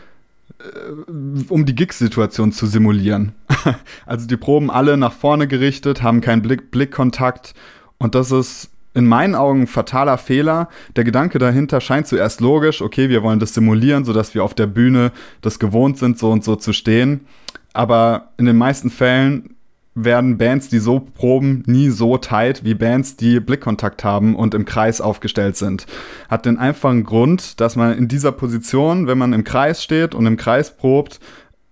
äh, 0.61 1.11
um 1.49 1.67
die 1.67 1.75
Gig-Situation 1.75 2.53
zu 2.53 2.67
simulieren. 2.67 3.33
also 4.07 4.29
die 4.29 4.37
proben 4.37 4.71
alle 4.71 4.97
nach 4.97 5.13
vorne 5.13 5.49
gerichtet, 5.49 6.05
haben 6.05 6.21
keinen 6.21 6.43
Blick 6.43 6.71
Blickkontakt 6.71 7.55
und 7.99 8.15
das 8.15 8.31
ist 8.31 8.71
in 8.95 9.07
meinen 9.07 9.35
Augen 9.35 9.67
fataler 9.67 10.19
Fehler. 10.19 10.69
Der 10.97 11.05
Gedanke 11.05 11.39
dahinter 11.39 11.81
scheint 11.81 12.07
zuerst 12.07 12.41
logisch, 12.41 12.83
okay, 12.83 13.09
wir 13.09 13.23
wollen 13.23 13.39
das 13.39 13.55
simulieren, 13.55 14.05
sodass 14.05 14.35
wir 14.35 14.45
auf 14.45 14.55
der 14.55 14.67
Bühne 14.67 15.13
das 15.43 15.59
gewohnt 15.59 15.99
sind, 15.99 16.19
so 16.19 16.31
und 16.31 16.45
so 16.45 16.57
zu 16.57 16.73
stehen. 16.73 17.27
Aber 17.73 18.31
in 18.37 18.47
den 18.47 18.57
meisten 18.57 18.91
Fällen 18.91 19.55
werden 19.95 20.39
Bands, 20.39 20.69
die 20.69 20.79
so 20.79 21.01
proben, 21.01 21.63
nie 21.67 21.91
so 21.91 22.17
tight 22.17 22.65
wie 22.65 22.75
Bands, 22.75 23.17
die 23.17 23.41
Blickkontakt 23.41 24.05
haben 24.05 24.37
und 24.37 24.55
im 24.55 24.65
Kreis 24.65 25.01
aufgestellt 25.01 25.57
sind. 25.57 25.87
Hat 26.29 26.47
den 26.47 26.59
einfachen 26.59 27.05
Grund, 27.05 27.61
dass 27.61 27.77
man 27.77 27.97
in 27.97 28.09
dieser 28.09 28.33
Position, 28.33 29.07
wenn 29.07 29.19
man 29.19 29.33
im 29.33 29.45
Kreis 29.45 29.83
steht 29.83 30.15
und 30.15 30.27
im 30.27 30.37
Kreis 30.37 30.77
probt, 30.77 31.21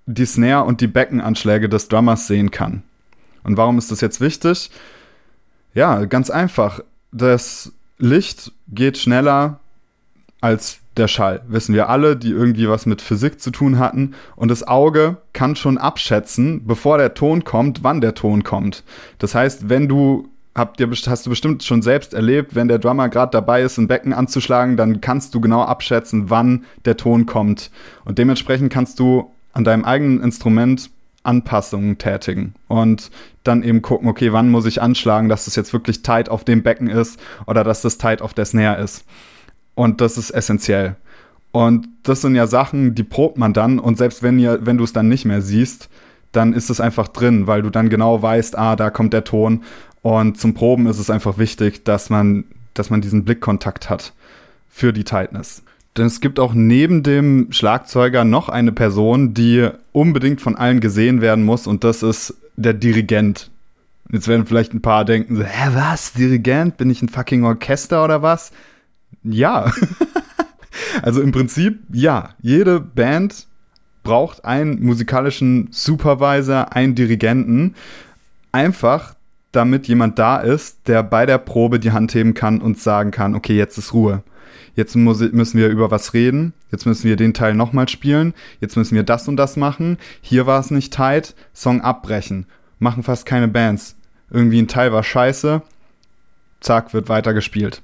die 0.07 0.25
Snare 0.25 0.65
und 0.65 0.81
die 0.81 0.87
Beckenanschläge 0.87 1.69
des 1.69 1.89
Drummers 1.89 2.27
sehen 2.27 2.51
kann. 2.51 2.83
Und 3.45 3.57
warum 3.57 3.79
ist 3.79 3.91
das 3.91 4.01
jetzt 4.01 4.21
wichtig? 4.21 4.71
Ja, 5.75 6.05
ganz 6.07 6.31
einfach 6.31 6.81
das 7.13 7.73
Licht 7.99 8.53
geht 8.69 8.99
schneller 8.99 9.61
als 10.41 10.81
der 10.97 11.09
Schall. 11.09 11.43
Wissen 11.49 11.75
wir 11.75 11.89
alle, 11.89 12.17
die 12.17 12.31
irgendwie 12.31 12.69
was 12.69 12.87
mit 12.87 13.01
Physik 13.01 13.41
zu 13.41 13.51
tun 13.51 13.79
hatten. 13.79 14.15
Und 14.37 14.49
das 14.49 14.67
Auge 14.67 15.19
kann 15.33 15.57
schon 15.57 15.79
abschätzen, 15.79 16.67
bevor 16.67 16.99
der 16.99 17.15
Ton 17.15 17.45
kommt, 17.45 17.83
wann 17.83 18.01
der 18.01 18.15
Ton 18.15 18.45
kommt. 18.45 18.85
Das 19.19 19.35
heißt, 19.35 19.69
wenn 19.69 19.89
du 19.89 20.29
habt 20.55 20.81
ihr, 20.81 20.91
hast 20.91 21.25
du 21.25 21.31
bestimmt 21.31 21.63
schon 21.63 21.83
selbst 21.83 22.15
erlebt, 22.15 22.55
wenn 22.55 22.69
der 22.69 22.81
Drummer 22.81 23.09
gerade 23.09 23.31
dabei 23.31 23.63
ist, 23.63 23.79
ein 23.79 23.87
Becken 23.87 24.13
anzuschlagen, 24.13 24.77
dann 24.77 25.01
kannst 25.01 25.35
du 25.35 25.41
genau 25.41 25.63
abschätzen, 25.63 26.31
wann 26.31 26.65
der 26.85 26.97
Ton 26.97 27.27
kommt. 27.27 27.71
Und 28.05 28.19
dementsprechend 28.19 28.73
kannst 28.73 28.99
du 28.99 29.31
an 29.53 29.65
deinem 29.65 29.85
eigenen 29.85 30.21
Instrument 30.21 30.91
Anpassungen 31.23 31.99
tätigen 31.99 32.55
und 32.69 33.11
dann 33.45 33.63
eben 33.63 33.83
gucken, 33.83 34.09
okay, 34.09 34.33
wann 34.33 34.51
muss 34.51 34.67
ich 34.67 34.81
anschlagen, 34.81 35.29
dass 35.29 35.47
das 35.47 35.57
jetzt 35.57 35.73
wirklich 35.73 36.03
tight 36.03 36.29
auf 36.29 36.45
dem 36.45 36.63
Becken 36.63 36.89
ist 36.89 37.19
oder 37.47 37.65
dass 37.65 37.83
das 37.83 37.99
tight 37.99 38.23
auf 38.23 38.35
der 38.35 38.45
Snare 38.45 38.83
ist. 38.83 39.05
Und 39.75 40.01
das 40.01 40.19
ist 40.19 40.31
essentiell. 40.31 40.97
Und 41.51 41.89
das 42.03 42.21
sind 42.21 42.35
ja 42.35 42.47
Sachen, 42.47 42.95
die 42.95 43.05
probt 43.05 43.39
man 43.39 43.53
dann 43.53 43.79
und 43.79 43.99
selbst 43.99 44.23
wenn 44.23 44.39
ihr, 44.39 44.65
wenn 44.67 44.79
du 44.79 44.85
es 44.85 44.93
dann 44.93 45.09
nicht 45.09 45.25
mehr 45.25 45.43
siehst, 45.43 45.89
dann 46.33 46.53
ist 46.53 46.71
es 46.71 46.81
einfach 46.81 47.09
drin, 47.09 47.47
weil 47.47 47.63
du 47.63 47.71
dann 47.71 47.89
genau 47.89 48.21
weißt, 48.21 48.57
ah, 48.57 48.77
da 48.77 48.91
kommt 48.91 49.13
der 49.13 49.25
Ton. 49.25 49.63
Und 50.03 50.39
zum 50.39 50.55
Proben 50.55 50.87
ist 50.87 50.99
es 50.99 51.11
einfach 51.11 51.39
wichtig, 51.39 51.85
dass 51.85 52.11
man, 52.11 52.45
dass 52.75 52.91
man 52.91 53.01
diesen 53.01 53.25
Blickkontakt 53.25 53.91
hat 53.91 54.13
für 54.69 54.93
die 54.93 55.05
Tightness. 55.05 55.63
Denn 55.97 56.07
es 56.07 56.21
gibt 56.21 56.39
auch 56.39 56.55
neben 56.55 57.03
dem 57.03 57.49
Schlagzeuger 57.51 58.25
noch 58.25 58.49
eine 58.49 58.73
Person, 58.73 59.35
die 59.35 59.69
unbedingt 59.93 60.41
von 60.41 60.57
allen 60.57 60.81
gesehen 60.81 61.21
werden 61.21 61.45
muss 61.45 61.67
und 61.67 61.83
das 61.85 62.03
ist 62.03 62.35
der 62.57 62.75
Dirigent. 62.75 63.51
Jetzt 64.11 64.29
werden 64.29 64.47
vielleicht 64.47 64.73
ein 64.73 64.81
paar 64.81 65.05
denken, 65.05 65.37
so, 65.37 65.43
hä, 65.43 65.71
was? 65.75 66.13
Dirigent? 66.13 66.77
Bin 66.77 66.89
ich 66.89 67.03
ein 67.03 67.09
fucking 67.09 67.45
Orchester 67.45 68.05
oder 68.05 68.23
was? 68.23 68.53
Ja. 69.23 69.71
also 71.03 71.21
im 71.21 71.33
Prinzip, 71.33 71.81
ja. 71.93 72.31
Jede 72.41 72.81
Band 72.81 73.47
braucht 74.05 74.45
einen 74.45 74.83
musikalischen 74.83 75.69
Supervisor, 75.71 76.75
einen 76.75 76.95
Dirigenten. 76.95 77.75
Einfach, 78.51 79.15
damit 79.53 79.89
jemand 79.89 80.19
da 80.19 80.39
ist, 80.39 80.79
der 80.87 81.03
bei 81.03 81.27
der 81.27 81.39
Probe 81.39 81.79
die 81.79 81.93
Hand 81.93 82.15
heben 82.15 82.33
kann 82.33 82.63
und 82.63 82.79
sagen 82.79 83.11
kann, 83.11 83.35
okay, 83.35 83.57
jetzt 83.57 83.77
ist 83.77 83.93
Ruhe 83.93 84.23
jetzt 84.79 84.95
muss, 84.95 85.19
müssen 85.33 85.59
wir 85.59 85.69
über 85.71 85.91
was 85.91 86.15
reden, 86.15 86.53
jetzt 86.71 86.87
müssen 86.87 87.09
wir 87.09 87.17
den 87.17 87.35
Teil 87.35 87.53
nochmal 87.53 87.89
spielen, 87.89 88.33
jetzt 88.61 88.77
müssen 88.77 88.95
wir 88.95 89.03
das 89.03 89.27
und 89.27 89.37
das 89.37 89.57
machen, 89.57 89.99
hier 90.21 90.47
war 90.47 90.61
es 90.61 90.71
nicht 90.71 90.93
tight, 90.93 91.35
Song 91.53 91.81
abbrechen, 91.81 92.47
machen 92.79 93.03
fast 93.03 93.27
keine 93.27 93.49
Bands. 93.49 93.97
Irgendwie 94.31 94.63
ein 94.63 94.69
Teil 94.69 94.93
war 94.93 95.03
scheiße, 95.03 95.63
zack, 96.61 96.95
wird 96.95 97.09
weiter 97.09 97.35
gespielt. 97.35 97.83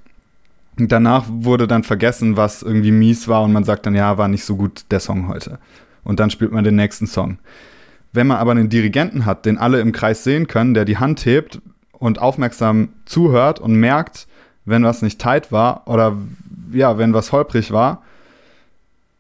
Und 0.78 0.92
danach 0.92 1.24
wurde 1.28 1.66
dann 1.66 1.82
vergessen, 1.82 2.36
was 2.36 2.62
irgendwie 2.62 2.92
mies 2.92 3.26
war 3.26 3.42
und 3.42 3.52
man 3.52 3.64
sagt 3.64 3.86
dann, 3.86 3.96
ja, 3.96 4.16
war 4.16 4.28
nicht 4.28 4.44
so 4.44 4.54
gut 4.54 4.84
der 4.92 5.00
Song 5.00 5.26
heute. 5.26 5.58
Und 6.04 6.20
dann 6.20 6.30
spielt 6.30 6.52
man 6.52 6.62
den 6.62 6.76
nächsten 6.76 7.08
Song. 7.08 7.38
Wenn 8.12 8.28
man 8.28 8.36
aber 8.36 8.52
einen 8.52 8.68
Dirigenten 8.68 9.26
hat, 9.26 9.46
den 9.46 9.58
alle 9.58 9.80
im 9.80 9.90
Kreis 9.90 10.22
sehen 10.22 10.46
können, 10.46 10.74
der 10.74 10.84
die 10.84 10.98
Hand 10.98 11.26
hebt 11.26 11.60
und 11.90 12.20
aufmerksam 12.20 12.90
zuhört 13.04 13.58
und 13.58 13.74
merkt, 13.74 14.28
wenn 14.64 14.84
was 14.84 15.02
nicht 15.02 15.20
tight 15.20 15.50
war 15.50 15.88
oder 15.88 16.16
ja, 16.74 16.98
wenn 16.98 17.14
was 17.14 17.32
holprig 17.32 17.72
war, 17.72 18.02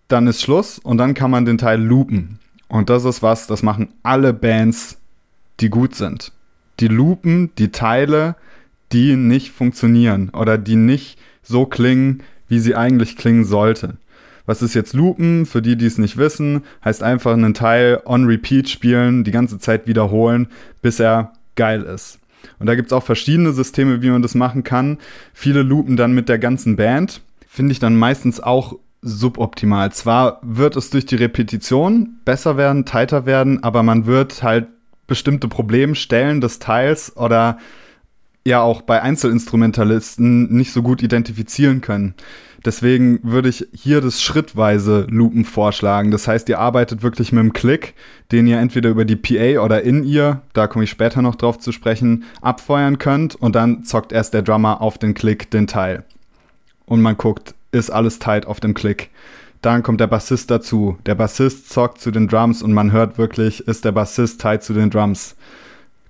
dann 0.08 0.26
ist 0.26 0.42
Schluss 0.42 0.78
und 0.78 0.98
dann 0.98 1.14
kann 1.14 1.30
man 1.30 1.44
den 1.44 1.58
Teil 1.58 1.80
loopen. 1.80 2.38
Und 2.68 2.90
das 2.90 3.04
ist 3.04 3.22
was, 3.22 3.46
das 3.46 3.62
machen 3.62 3.88
alle 4.02 4.32
Bands, 4.32 4.98
die 5.60 5.70
gut 5.70 5.94
sind. 5.94 6.32
Die 6.80 6.88
loopen 6.88 7.50
die 7.58 7.70
Teile, 7.70 8.36
die 8.92 9.16
nicht 9.16 9.52
funktionieren 9.52 10.30
oder 10.30 10.58
die 10.58 10.76
nicht 10.76 11.18
so 11.42 11.66
klingen, 11.66 12.22
wie 12.48 12.58
sie 12.58 12.74
eigentlich 12.74 13.16
klingen 13.16 13.44
sollte. 13.44 13.96
Was 14.46 14.60
ist 14.60 14.74
jetzt 14.74 14.92
Loopen? 14.92 15.46
Für 15.46 15.62
die, 15.62 15.76
die 15.76 15.86
es 15.86 15.98
nicht 15.98 16.16
wissen, 16.16 16.64
heißt 16.84 17.02
einfach 17.02 17.32
einen 17.32 17.54
Teil 17.54 18.02
on 18.04 18.26
repeat 18.26 18.68
spielen, 18.68 19.24
die 19.24 19.30
ganze 19.30 19.58
Zeit 19.58 19.86
wiederholen, 19.86 20.48
bis 20.82 21.00
er 21.00 21.32
geil 21.54 21.82
ist. 21.82 22.18
Und 22.58 22.66
da 22.66 22.74
gibt 22.74 22.88
es 22.88 22.92
auch 22.92 23.02
verschiedene 23.02 23.52
Systeme, 23.52 24.02
wie 24.02 24.10
man 24.10 24.20
das 24.20 24.34
machen 24.34 24.62
kann. 24.62 24.98
Viele 25.32 25.62
loopen 25.62 25.96
dann 25.96 26.12
mit 26.12 26.28
der 26.28 26.38
ganzen 26.38 26.76
Band 26.76 27.22
finde 27.54 27.70
ich 27.70 27.78
dann 27.78 27.94
meistens 27.94 28.40
auch 28.40 28.74
suboptimal. 29.00 29.92
Zwar 29.92 30.40
wird 30.42 30.74
es 30.74 30.90
durch 30.90 31.06
die 31.06 31.14
Repetition 31.14 32.16
besser 32.24 32.56
werden, 32.56 32.84
tighter 32.84 33.26
werden, 33.26 33.62
aber 33.62 33.84
man 33.84 34.06
wird 34.06 34.42
halt 34.42 34.66
bestimmte 35.06 35.46
Problemstellen 35.46 36.40
des 36.40 36.58
Teils 36.58 37.16
oder 37.16 37.58
ja 38.44 38.60
auch 38.60 38.82
bei 38.82 39.00
Einzelinstrumentalisten 39.00 40.52
nicht 40.52 40.72
so 40.72 40.82
gut 40.82 41.00
identifizieren 41.00 41.80
können. 41.80 42.14
Deswegen 42.64 43.20
würde 43.22 43.50
ich 43.50 43.68
hier 43.72 44.00
das 44.00 44.20
schrittweise 44.20 45.06
Loopen 45.08 45.44
vorschlagen. 45.44 46.10
Das 46.10 46.26
heißt, 46.26 46.48
ihr 46.48 46.58
arbeitet 46.58 47.02
wirklich 47.04 47.30
mit 47.30 47.40
einem 47.40 47.52
Klick, 47.52 47.94
den 48.32 48.48
ihr 48.48 48.58
entweder 48.58 48.90
über 48.90 49.04
die 49.04 49.16
PA 49.16 49.62
oder 49.62 49.82
in 49.82 50.02
ihr, 50.02 50.42
da 50.54 50.66
komme 50.66 50.84
ich 50.84 50.90
später 50.90 51.22
noch 51.22 51.36
drauf 51.36 51.58
zu 51.60 51.70
sprechen, 51.70 52.24
abfeuern 52.40 52.98
könnt 52.98 53.36
und 53.36 53.54
dann 53.54 53.84
zockt 53.84 54.10
erst 54.10 54.34
der 54.34 54.42
Drummer 54.42 54.80
auf 54.80 54.98
den 54.98 55.14
Klick 55.14 55.52
den 55.52 55.68
Teil 55.68 56.04
und 56.86 57.02
man 57.02 57.16
guckt, 57.16 57.54
ist 57.72 57.90
alles 57.90 58.18
tight 58.18 58.46
auf 58.46 58.60
dem 58.60 58.74
Klick. 58.74 59.10
Dann 59.62 59.82
kommt 59.82 60.00
der 60.00 60.06
Bassist 60.06 60.50
dazu. 60.50 60.98
Der 61.06 61.14
Bassist 61.14 61.70
zockt 61.70 62.00
zu 62.00 62.10
den 62.10 62.28
Drums 62.28 62.62
und 62.62 62.72
man 62.72 62.92
hört 62.92 63.16
wirklich, 63.16 63.66
ist 63.66 63.84
der 63.84 63.92
Bassist 63.92 64.40
tight 64.40 64.62
zu 64.62 64.74
den 64.74 64.90
Drums. 64.90 65.36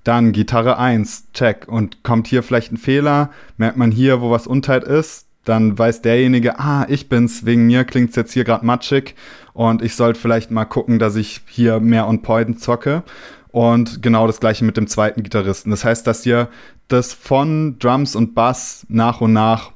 Dann 0.02 0.32
Gitarre 0.32 0.78
1, 0.78 1.32
check. 1.32 1.66
Und 1.68 2.02
kommt 2.02 2.26
hier 2.26 2.42
vielleicht 2.42 2.72
ein 2.72 2.76
Fehler, 2.76 3.30
merkt 3.56 3.76
man 3.76 3.90
hier, 3.90 4.20
wo 4.20 4.30
was 4.30 4.46
unteilt 4.46 4.84
ist, 4.84 5.26
dann 5.44 5.78
weiß 5.78 6.02
derjenige, 6.02 6.58
ah, 6.58 6.86
ich 6.88 7.08
bin's, 7.08 7.44
wegen 7.44 7.66
mir 7.66 7.84
klingt's 7.84 8.16
jetzt 8.16 8.32
hier 8.32 8.44
gerade 8.44 8.64
matschig 8.64 9.14
und 9.52 9.82
ich 9.82 9.94
sollte 9.94 10.18
vielleicht 10.18 10.50
mal 10.50 10.64
gucken, 10.64 10.98
dass 10.98 11.16
ich 11.16 11.42
hier 11.46 11.80
mehr 11.80 12.08
on 12.08 12.22
point 12.22 12.60
zocke. 12.60 13.02
Und 13.52 14.02
genau 14.02 14.26
das 14.26 14.40
gleiche 14.40 14.64
mit 14.64 14.76
dem 14.76 14.88
zweiten 14.88 15.22
Gitarristen. 15.22 15.70
Das 15.70 15.84
heißt, 15.84 16.06
dass 16.08 16.26
ihr 16.26 16.48
das 16.88 17.12
von 17.12 17.78
Drums 17.78 18.16
und 18.16 18.34
Bass 18.34 18.84
nach 18.88 19.20
und 19.20 19.32
nach 19.32 19.70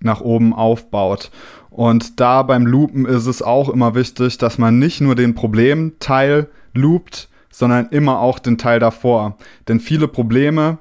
nach 0.00 0.20
oben 0.20 0.52
aufbaut. 0.52 1.30
Und 1.70 2.20
da 2.20 2.42
beim 2.42 2.66
Loopen 2.66 3.06
ist 3.06 3.26
es 3.26 3.42
auch 3.42 3.68
immer 3.68 3.94
wichtig, 3.94 4.38
dass 4.38 4.58
man 4.58 4.78
nicht 4.78 5.00
nur 5.00 5.14
den 5.14 5.34
Problemteil 5.34 6.48
loopt, 6.74 7.28
sondern 7.50 7.88
immer 7.90 8.20
auch 8.20 8.38
den 8.38 8.58
Teil 8.58 8.80
davor. 8.80 9.36
Denn 9.68 9.80
viele 9.80 10.08
Probleme 10.08 10.78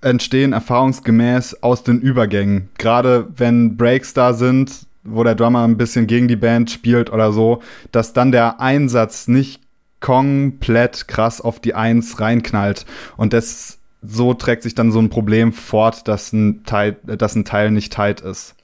entstehen 0.00 0.52
erfahrungsgemäß 0.52 1.62
aus 1.62 1.84
den 1.84 2.00
Übergängen. 2.00 2.68
Gerade 2.78 3.28
wenn 3.36 3.76
Breaks 3.76 4.14
da 4.14 4.32
sind, 4.34 4.86
wo 5.04 5.24
der 5.24 5.34
Drummer 5.34 5.64
ein 5.64 5.76
bisschen 5.76 6.06
gegen 6.06 6.28
die 6.28 6.36
Band 6.36 6.70
spielt 6.70 7.10
oder 7.10 7.32
so, 7.32 7.60
dass 7.90 8.12
dann 8.12 8.32
der 8.32 8.60
Einsatz 8.60 9.28
nicht 9.28 9.62
komplett 10.00 11.08
krass 11.08 11.40
auf 11.40 11.60
die 11.60 11.74
Eins 11.74 12.20
reinknallt. 12.20 12.84
Und 13.16 13.32
das, 13.32 13.78
so 14.02 14.34
trägt 14.34 14.62
sich 14.62 14.74
dann 14.74 14.92
so 14.92 14.98
ein 14.98 15.10
Problem 15.10 15.52
fort, 15.52 16.08
dass 16.08 16.32
ein 16.32 16.64
Teil, 16.64 16.96
dass 17.04 17.34
ein 17.34 17.44
Teil 17.44 17.70
nicht 17.70 17.92
tight 17.92 18.20
ist. 18.20 18.54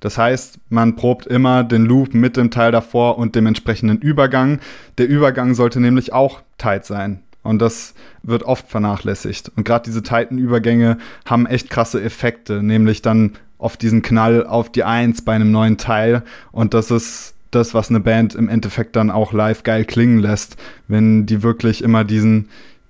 Das 0.00 0.18
heißt, 0.18 0.58
man 0.68 0.94
probt 0.94 1.26
immer 1.26 1.64
den 1.64 1.86
Loop 1.86 2.12
mit 2.12 2.36
dem 2.36 2.50
Teil 2.50 2.70
davor 2.70 3.18
und 3.18 3.34
dem 3.34 3.46
entsprechenden 3.46 3.98
Übergang. 3.98 4.60
Der 4.98 5.08
Übergang 5.08 5.54
sollte 5.54 5.80
nämlich 5.80 6.12
auch 6.12 6.42
tight 6.58 6.84
sein. 6.84 7.22
Und 7.42 7.60
das 7.62 7.94
wird 8.22 8.42
oft 8.42 8.68
vernachlässigt. 8.68 9.50
Und 9.56 9.64
gerade 9.64 9.84
diese 9.84 10.02
tighten 10.02 10.36
Übergänge 10.36 10.98
haben 11.24 11.46
echt 11.46 11.70
krasse 11.70 12.02
Effekte, 12.02 12.62
nämlich 12.62 13.02
dann 13.02 13.32
auf 13.58 13.76
diesen 13.76 14.02
Knall 14.02 14.46
auf 14.46 14.70
die 14.70 14.84
Eins 14.84 15.22
bei 15.22 15.32
einem 15.32 15.50
neuen 15.50 15.78
Teil. 15.78 16.22
Und 16.52 16.74
das 16.74 16.90
ist 16.90 17.34
das, 17.52 17.72
was 17.72 17.88
eine 17.88 18.00
Band 18.00 18.34
im 18.34 18.48
Endeffekt 18.48 18.96
dann 18.96 19.10
auch 19.10 19.32
live 19.32 19.62
geil 19.62 19.84
klingen 19.84 20.18
lässt, 20.18 20.56
wenn 20.88 21.24
die 21.24 21.42
wirklich 21.42 21.82
immer 21.82 22.04
diesen, 22.04 22.48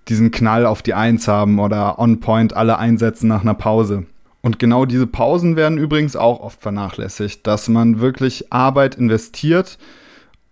diesen 0.08 0.30
Knall 0.30 0.66
auf 0.66 0.82
die 0.82 0.94
Eins 0.94 1.28
haben 1.28 1.58
oder 1.58 1.98
on 1.98 2.20
point 2.20 2.54
alle 2.54 2.78
einsetzen 2.78 3.28
nach 3.28 3.42
einer 3.42 3.54
Pause. 3.54 4.06
Und 4.42 4.60
genau 4.60 4.84
diese 4.84 5.08
Pausen 5.08 5.56
werden 5.56 5.76
übrigens 5.76 6.14
auch 6.14 6.40
oft 6.40 6.62
vernachlässigt, 6.62 7.46
dass 7.46 7.68
man 7.68 8.00
wirklich 8.00 8.52
Arbeit 8.52 8.94
investiert, 8.94 9.76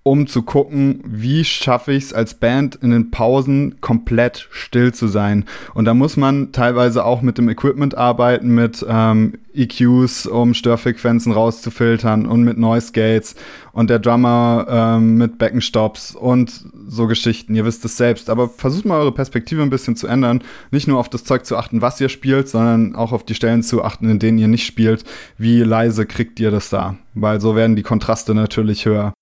um 0.03 0.27
zu 0.27 0.43
gucken, 0.43 1.01
wie 1.07 1.45
schaffe 1.45 1.93
ich 1.93 2.05
es 2.05 2.13
als 2.13 2.35
Band 2.35 2.77
in 2.77 2.91
den 2.91 3.11
Pausen 3.11 3.81
komplett 3.81 4.49
still 4.51 4.93
zu 4.93 5.07
sein. 5.07 5.45
Und 5.73 5.87
da 5.87 5.95
muss 5.95 6.17
man 6.19 6.53
teilweise 6.53 7.05
auch 7.05 7.23
mit 7.23 7.39
dem 7.39 7.49
Equipment 7.49 7.97
arbeiten, 7.97 8.49
mit 8.49 8.85
ähm, 8.87 9.39
EQs, 9.55 10.27
um 10.27 10.53
Störfrequenzen 10.53 11.33
rauszufiltern 11.33 12.27
und 12.27 12.43
mit 12.43 12.59
Noise 12.59 12.93
Gates 12.93 13.35
und 13.73 13.89
der 13.89 13.99
Drummer 13.99 14.67
ähm, 14.69 15.17
mit 15.17 15.39
Beckenstops 15.39 16.15
und 16.15 16.65
so 16.87 17.07
Geschichten. 17.07 17.55
Ihr 17.55 17.65
wisst 17.65 17.85
es 17.85 17.97
selbst. 17.97 18.31
Aber 18.31 18.49
versucht 18.49 18.85
mal 18.85 18.99
eure 18.99 19.13
Perspektive 19.13 19.63
ein 19.63 19.71
bisschen 19.71 19.97
zu 19.97 20.07
ändern. 20.07 20.43
Nicht 20.71 20.89
nur 20.89 20.99
auf 20.99 21.09
das 21.09 21.25
Zeug 21.25 21.47
zu 21.47 21.57
achten, 21.57 21.83
was 21.83 22.01
ihr 22.01 22.09
spielt, 22.09 22.49
sondern 22.49 22.95
auch 22.95 23.13
auf 23.13 23.25
die 23.25 23.35
Stellen 23.35 23.63
zu 23.63 23.85
achten, 23.85 24.09
in 24.11 24.19
denen 24.19 24.39
ihr 24.39 24.49
nicht 24.49 24.67
spielt. 24.67 25.05
Wie 25.39 25.61
leise 25.61 26.07
kriegt 26.07 26.41
ihr 26.41 26.51
das 26.51 26.71
da? 26.71 26.97
Weil 27.15 27.41
so 27.41 27.57
werden 27.57 27.77
die 27.77 27.83
Kontraste 27.83 28.35
natürlich 28.35 28.87
höher. 28.87 29.13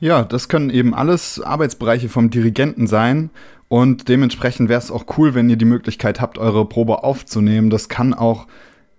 Ja, 0.00 0.24
das 0.24 0.48
können 0.48 0.70
eben 0.70 0.94
alles 0.94 1.40
Arbeitsbereiche 1.40 2.08
vom 2.08 2.30
Dirigenten 2.30 2.86
sein. 2.86 3.30
Und 3.68 4.08
dementsprechend 4.08 4.68
wäre 4.68 4.80
es 4.80 4.90
auch 4.90 5.06
cool, 5.16 5.34
wenn 5.34 5.48
ihr 5.48 5.56
die 5.56 5.64
Möglichkeit 5.64 6.20
habt, 6.20 6.38
eure 6.38 6.66
Probe 6.66 7.04
aufzunehmen. 7.04 7.70
Das 7.70 7.88
kann 7.88 8.12
auch 8.12 8.46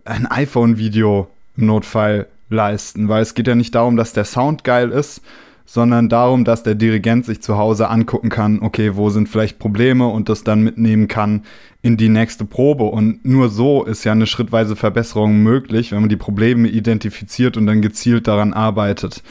ein 0.05 0.25
iPhone-Video 0.25 1.27
im 1.57 1.67
Notfall 1.67 2.27
leisten, 2.49 3.09
weil 3.09 3.21
es 3.21 3.33
geht 3.33 3.47
ja 3.47 3.55
nicht 3.55 3.75
darum, 3.75 3.97
dass 3.97 4.13
der 4.13 4.25
Sound 4.25 4.63
geil 4.63 4.91
ist, 4.91 5.21
sondern 5.65 6.09
darum, 6.09 6.43
dass 6.43 6.63
der 6.63 6.75
Dirigent 6.75 7.25
sich 7.25 7.41
zu 7.41 7.57
Hause 7.57 7.89
angucken 7.89 8.29
kann, 8.29 8.61
okay, 8.61 8.95
wo 8.95 9.09
sind 9.09 9.29
vielleicht 9.29 9.59
Probleme 9.59 10.07
und 10.07 10.29
das 10.29 10.43
dann 10.43 10.61
mitnehmen 10.61 11.07
kann 11.07 11.43
in 11.81 11.97
die 11.97 12.09
nächste 12.09 12.45
Probe. 12.45 12.83
Und 12.83 13.25
nur 13.25 13.49
so 13.49 13.83
ist 13.83 14.03
ja 14.03 14.11
eine 14.11 14.27
schrittweise 14.27 14.75
Verbesserung 14.75 15.41
möglich, 15.41 15.91
wenn 15.91 16.01
man 16.01 16.09
die 16.09 16.17
Probleme 16.17 16.67
identifiziert 16.67 17.57
und 17.57 17.65
dann 17.65 17.81
gezielt 17.81 18.27
daran 18.27 18.53
arbeitet. 18.53 19.23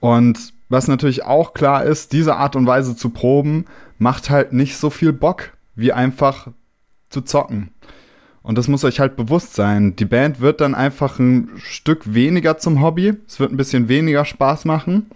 Und 0.00 0.52
was 0.68 0.88
natürlich 0.88 1.24
auch 1.24 1.54
klar 1.54 1.84
ist, 1.84 2.12
diese 2.12 2.36
Art 2.36 2.56
und 2.56 2.66
Weise 2.66 2.96
zu 2.96 3.10
proben, 3.10 3.66
macht 3.98 4.30
halt 4.30 4.52
nicht 4.52 4.76
so 4.76 4.90
viel 4.90 5.12
Bock, 5.12 5.52
wie 5.74 5.92
einfach 5.92 6.48
zu 7.08 7.20
zocken. 7.22 7.70
Und 8.42 8.58
das 8.58 8.68
muss 8.68 8.84
euch 8.84 9.00
halt 9.00 9.16
bewusst 9.16 9.54
sein. 9.54 9.96
Die 9.96 10.04
Band 10.04 10.40
wird 10.40 10.60
dann 10.60 10.74
einfach 10.74 11.18
ein 11.18 11.50
Stück 11.56 12.14
weniger 12.14 12.58
zum 12.58 12.80
Hobby. 12.80 13.14
Es 13.26 13.40
wird 13.40 13.52
ein 13.52 13.56
bisschen 13.56 13.88
weniger 13.88 14.24
Spaß 14.24 14.64
machen. 14.66 15.06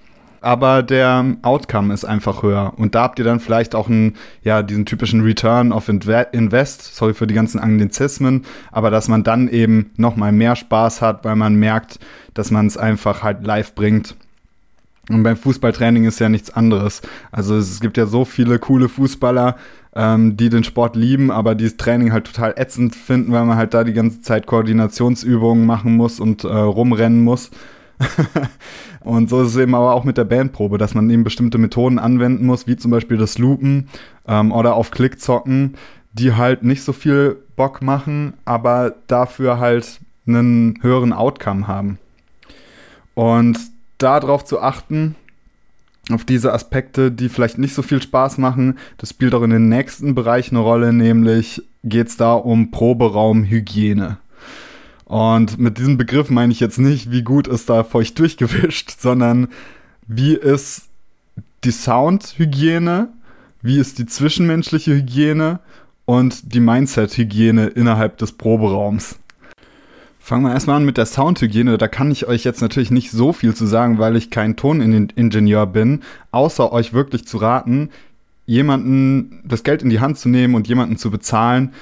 Aber 0.41 0.83
der 0.83 1.37
Outcome 1.43 1.93
ist 1.93 2.05
einfach 2.05 2.43
höher. 2.43 2.73
Und 2.77 2.95
da 2.95 3.03
habt 3.03 3.19
ihr 3.19 3.25
dann 3.25 3.41
vielleicht 3.41 3.75
auch 3.75 3.89
einen, 3.89 4.17
ja, 4.43 4.63
diesen 4.63 4.87
typischen 4.87 5.23
Return 5.23 5.73
of 5.73 5.89
Invest. 5.89 6.95
Sorry 6.97 7.15
für 7.15 7.27
die 7.27 7.35
ganzen 7.35 7.61
Anglizismen. 7.61 8.45
Aber 8.73 8.91
dass 8.91 9.09
man 9.09 9.23
dann 9.23 9.49
eben 9.49 9.91
nochmal 9.97 10.33
mehr 10.33 10.57
Spaß 10.57 11.03
hat, 11.03 11.25
weil 11.25 11.37
man 11.37 11.57
merkt, 11.57 11.99
dass 12.35 12.51
man 12.51 12.67
es 12.67 12.77
einfach 12.77 13.23
halt 13.23 13.45
live 13.45 13.75
bringt 13.75 14.15
und 15.11 15.25
beim 15.25 15.37
Fußballtraining 15.37 16.05
ist 16.05 16.21
ja 16.21 16.29
nichts 16.29 16.51
anderes. 16.51 17.03
Also 17.33 17.57
es 17.57 17.81
gibt 17.81 17.97
ja 17.97 18.07
so 18.07 18.25
viele 18.25 18.59
coole 18.59 18.89
Fußballer, 18.89 19.57
ähm, 19.95 20.37
die 20.37 20.49
den 20.49 20.63
Sport 20.63 20.95
lieben, 20.95 21.31
aber 21.33 21.57
dieses 21.57 21.77
Training 21.77 22.13
halt 22.13 22.27
total 22.27 22.55
ätzend 22.57 22.95
finden, 22.95 23.33
weil 23.33 23.45
man 23.45 23.57
halt 23.57 23.75
da 23.75 23.83
die 23.83 23.93
ganze 23.93 24.21
Zeit 24.21 24.47
Koordinationsübungen 24.47 25.67
machen 25.67 25.97
muss 25.97 26.21
und 26.21 26.45
äh, 26.45 26.49
rumrennen 26.49 27.23
muss. 27.25 27.51
und 29.01 29.29
so 29.29 29.43
ist 29.43 29.51
es 29.51 29.57
eben 29.57 29.75
aber 29.75 29.95
auch 29.95 30.05
mit 30.05 30.17
der 30.17 30.25
Bandprobe, 30.25 30.79
dass 30.79 30.95
man 30.95 31.11
eben 31.11 31.25
bestimmte 31.25 31.59
Methoden 31.59 31.99
anwenden 31.99 32.47
muss, 32.47 32.67
wie 32.67 32.77
zum 32.77 32.91
Beispiel 32.91 33.17
das 33.17 33.39
Loopen 33.39 33.89
ähm, 34.27 34.53
oder 34.53 34.75
auf 34.75 34.91
Klick 34.91 35.21
zocken, 35.21 35.75
die 36.13 36.35
halt 36.35 36.63
nicht 36.63 36.83
so 36.83 36.93
viel 36.93 37.37
Bock 37.57 37.83
machen, 37.83 38.35
aber 38.45 38.95
dafür 39.07 39.59
halt 39.59 40.01
einen 40.27 40.79
höheren 40.83 41.13
Outcome 41.13 41.69
haben. 41.69 41.99
Und 43.15 43.59
darauf 43.99 44.45
zu 44.45 44.61
achten, 44.61 45.15
auf 46.11 46.25
diese 46.25 46.53
Aspekte, 46.53 47.13
die 47.13 47.29
vielleicht 47.29 47.59
nicht 47.59 47.75
so 47.75 47.83
viel 47.83 48.03
Spaß 48.03 48.39
machen. 48.39 48.79
Das 48.99 49.11
spielt 49.11 49.35
auch 49.35 49.43
in 49.43 49.51
den 49.51 49.69
nächsten 49.69 50.15
Bereich 50.15 50.51
eine 50.51 50.61
Rolle, 50.61 50.93
nämlich 50.93 51.63
geht 51.85 52.09
es 52.09 52.17
da 52.17 52.33
um 52.33 52.71
Proberaumhygiene. 52.71 54.19
Und 55.11 55.59
mit 55.59 55.79
diesem 55.79 55.99
Begriff 55.99 56.31
meine 56.31 56.53
ich 56.53 56.61
jetzt 56.61 56.79
nicht, 56.79 57.11
wie 57.11 57.25
gut 57.25 57.49
ist 57.49 57.69
da 57.69 57.83
feucht 57.83 58.17
durchgewischt, 58.21 58.95
sondern 59.01 59.49
wie 60.07 60.35
ist 60.35 60.85
die 61.65 61.73
Soundhygiene, 61.73 63.09
wie 63.61 63.79
ist 63.81 63.99
die 63.99 64.07
zwischenmenschliche 64.07 64.95
Hygiene 64.95 65.59
und 66.05 66.55
die 66.55 66.61
Mindset-Hygiene 66.61 67.67
innerhalb 67.67 68.19
des 68.19 68.31
Proberaums. 68.31 69.19
Fangen 70.21 70.45
wir 70.45 70.53
erstmal 70.53 70.77
an 70.77 70.85
mit 70.85 70.97
der 70.97 71.07
Soundhygiene. 71.07 71.77
Da 71.77 71.89
kann 71.89 72.13
ich 72.13 72.29
euch 72.29 72.45
jetzt 72.45 72.63
natürlich 72.63 72.93
nicht 72.93 73.11
so 73.11 73.33
viel 73.33 73.53
zu 73.53 73.67
sagen, 73.67 73.99
weil 73.99 74.15
ich 74.15 74.31
kein 74.31 74.55
Toningenieur 74.55 75.67
bin, 75.67 76.03
außer 76.31 76.73
euch 76.73 76.93
wirklich 76.93 77.27
zu 77.27 77.39
raten, 77.39 77.91
jemanden 78.47 79.41
das 79.43 79.65
Geld 79.65 79.83
in 79.83 79.91
die 79.91 79.99
Hand 79.99 80.19
zu 80.19 80.29
nehmen 80.29 80.55
und 80.55 80.69
jemanden 80.69 80.99
zu 80.99 81.11
bezahlen, 81.11 81.73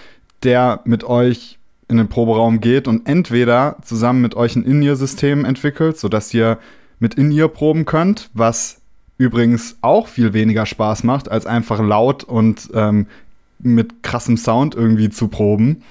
der 0.45 0.81
mit 0.87 1.05
euch 1.05 1.58
in 1.89 1.97
den 1.97 2.09
Proberaum 2.09 2.61
geht 2.61 2.87
und 2.87 3.09
entweder 3.09 3.77
zusammen 3.83 4.21
mit 4.21 4.35
euch 4.35 4.57
ein 4.57 4.65
In-Ear-System 4.65 5.45
entwickelt, 5.45 5.99
sodass 5.99 6.33
ihr 6.35 6.59
mit 6.99 7.15
In-Ear 7.15 7.49
proben 7.49 7.85
könnt, 7.85 8.31
was 8.35 8.81
übrigens 9.17 9.77
auch 9.81 10.07
viel 10.07 10.33
weniger 10.33 10.67
Spaß 10.67 11.05
macht, 11.05 11.31
als 11.31 11.47
einfach 11.47 11.81
laut 11.81 12.25
und 12.25 12.71
ähm, 12.75 13.07
mit 13.59 14.03
krassem 14.03 14.37
Sound 14.37 14.75
irgendwie 14.75 15.11
zu 15.11 15.29
proben 15.29 15.83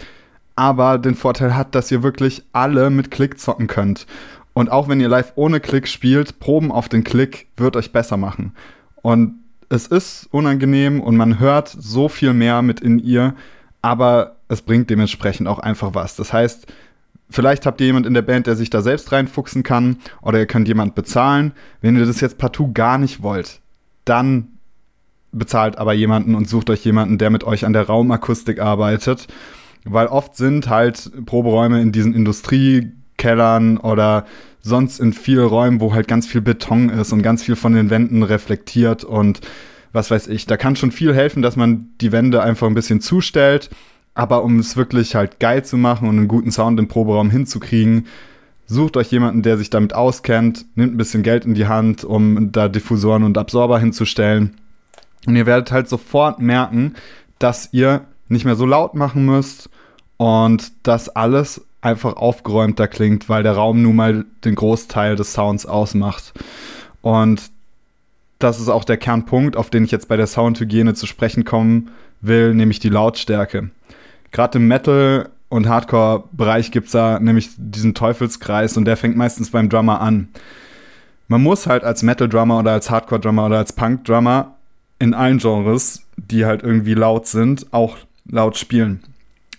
aber 0.57 0.97
den 0.97 1.15
Vorteil 1.15 1.55
hat, 1.55 1.75
dass 1.75 1.91
ihr 1.91 2.03
wirklich 2.03 2.43
alle 2.51 2.89
mit 2.89 3.11
Klick 3.11 3.39
zocken 3.39 3.67
könnt. 3.67 4.07
Und 4.53 4.71
auch 4.71 4.89
wenn 4.89 4.99
ihr 4.99 5.07
live 5.07 5.33
ohne 5.35 5.59
Klick 5.59 5.87
spielt, 5.87 6.39
Proben 6.39 6.71
auf 6.71 6.89
den 6.89 7.03
Klick 7.03 7.47
wird 7.55 7.75
euch 7.75 7.91
besser 7.91 8.17
machen. 8.17 8.53
Und 8.95 9.35
es 9.69 9.85
ist 9.85 10.27
unangenehm 10.31 10.99
und 10.99 11.15
man 11.15 11.39
hört 11.39 11.69
so 11.69 12.09
viel 12.09 12.33
mehr 12.33 12.63
mit 12.63 12.79
in 12.79 12.97
ihr, 12.97 13.35
aber 13.83 14.36
es 14.47 14.61
bringt 14.61 14.89
dementsprechend 14.89 15.47
auch 15.47 15.59
einfach 15.59 15.93
was. 15.93 16.15
Das 16.15 16.33
heißt, 16.33 16.67
vielleicht 17.29 17.65
habt 17.65 17.81
ihr 17.81 17.87
jemand 17.87 18.05
in 18.05 18.13
der 18.13 18.21
Band, 18.21 18.47
der 18.47 18.55
sich 18.55 18.69
da 18.69 18.81
selbst 18.81 19.11
reinfuchsen 19.11 19.63
kann, 19.63 19.97
oder 20.21 20.39
ihr 20.39 20.45
könnt 20.45 20.67
jemand 20.67 20.95
bezahlen. 20.95 21.53
Wenn 21.81 21.97
ihr 21.97 22.05
das 22.05 22.21
jetzt 22.21 22.37
partout 22.37 22.71
gar 22.73 22.97
nicht 22.97 23.21
wollt, 23.23 23.61
dann 24.05 24.47
bezahlt 25.31 25.77
aber 25.77 25.93
jemanden 25.93 26.35
und 26.35 26.47
sucht 26.47 26.69
euch 26.69 26.83
jemanden, 26.85 27.17
der 27.17 27.29
mit 27.29 27.43
euch 27.43 27.65
an 27.65 27.73
der 27.73 27.87
Raumakustik 27.87 28.59
arbeitet 28.59 29.27
weil 29.89 30.07
oft 30.07 30.35
sind 30.35 30.69
halt 30.69 31.11
Proberäume 31.25 31.81
in 31.81 31.91
diesen 31.91 32.13
Industriekellern 32.13 33.77
oder 33.77 34.25
sonst 34.61 34.99
in 34.99 35.13
vielen 35.13 35.47
Räumen, 35.47 35.79
wo 35.79 35.93
halt 35.93 36.07
ganz 36.07 36.27
viel 36.27 36.41
Beton 36.41 36.89
ist 36.89 37.13
und 37.13 37.21
ganz 37.21 37.43
viel 37.43 37.55
von 37.55 37.73
den 37.73 37.89
Wänden 37.89 38.23
reflektiert 38.23 39.03
und 39.03 39.41
was 39.93 40.11
weiß 40.11 40.27
ich. 40.27 40.45
Da 40.45 40.57
kann 40.57 40.75
schon 40.75 40.91
viel 40.91 41.13
helfen, 41.15 41.41
dass 41.41 41.55
man 41.55 41.89
die 42.01 42.11
Wände 42.11 42.43
einfach 42.43 42.67
ein 42.67 42.73
bisschen 42.73 43.01
zustellt 43.01 43.69
Aber 44.17 44.43
um 44.43 44.57
es 44.57 44.75
wirklich 44.75 45.13
halt 45.13 45.39
geil 45.39 45.63
zu 45.63 45.77
machen 45.77 46.09
und 46.09 46.17
einen 46.17 46.27
guten 46.27 46.51
Sound 46.51 46.79
im 46.79 46.87
Proberaum 46.87 47.29
hinzukriegen, 47.29 48.07
sucht 48.65 48.97
euch 48.97 49.11
jemanden, 49.11 49.43
der 49.43 49.59
sich 49.59 49.69
damit 49.69 49.93
auskennt, 49.93 50.65
nimmt 50.73 50.95
ein 50.95 50.97
bisschen 50.97 51.21
Geld 51.21 51.45
in 51.45 51.53
die 51.53 51.67
Hand, 51.67 52.03
um 52.03 52.51
da 52.51 52.67
Diffusoren 52.67 53.21
und 53.21 53.37
Absorber 53.37 53.77
hinzustellen. 53.77 54.57
Und 55.27 55.35
ihr 55.35 55.45
werdet 55.45 55.71
halt 55.71 55.87
sofort 55.87 56.39
merken, 56.39 56.95
dass 57.37 57.69
ihr 57.73 58.05
nicht 58.27 58.43
mehr 58.43 58.55
so 58.55 58.65
laut 58.65 58.95
machen 58.95 59.23
müsst 59.23 59.69
und 60.17 60.71
dass 60.81 61.09
alles 61.09 61.63
einfach 61.81 62.15
aufgeräumter 62.15 62.87
klingt, 62.87 63.29
weil 63.29 63.43
der 63.43 63.53
Raum 63.53 63.83
nun 63.83 63.95
mal 63.95 64.25
den 64.43 64.55
Großteil 64.55 65.15
des 65.15 65.33
Sounds 65.33 65.67
ausmacht. 65.67 66.33
Und 67.03 67.51
das 68.39 68.59
ist 68.59 68.69
auch 68.69 68.83
der 68.83 68.97
Kernpunkt, 68.97 69.55
auf 69.55 69.69
den 69.69 69.85
ich 69.85 69.91
jetzt 69.91 70.07
bei 70.07 70.17
der 70.17 70.25
Soundhygiene 70.25 70.95
zu 70.95 71.05
sprechen 71.05 71.43
kommen 71.43 71.91
will, 72.19 72.55
nämlich 72.55 72.79
die 72.79 72.89
Lautstärke. 72.89 73.69
Gerade 74.31 74.59
im 74.59 74.67
Metal- 74.67 75.29
und 75.49 75.67
Hardcore-Bereich 75.67 76.71
gibt 76.71 76.87
es 76.87 76.91
da 76.91 77.19
nämlich 77.19 77.49
diesen 77.57 77.93
Teufelskreis 77.93 78.77
und 78.77 78.85
der 78.85 78.97
fängt 78.97 79.15
meistens 79.15 79.51
beim 79.51 79.69
Drummer 79.69 80.01
an. 80.01 80.29
Man 81.27 81.41
muss 81.41 81.67
halt 81.67 81.83
als 81.83 82.03
Metal-Drummer 82.03 82.59
oder 82.59 82.71
als 82.71 82.89
Hardcore-Drummer 82.89 83.45
oder 83.45 83.57
als 83.57 83.73
Punk-Drummer 83.73 84.55
in 84.99 85.13
allen 85.13 85.37
Genres, 85.37 86.03
die 86.17 86.45
halt 86.45 86.63
irgendwie 86.63 86.93
laut 86.93 87.27
sind, 87.27 87.71
auch 87.71 87.97
laut 88.29 88.57
spielen. 88.57 89.03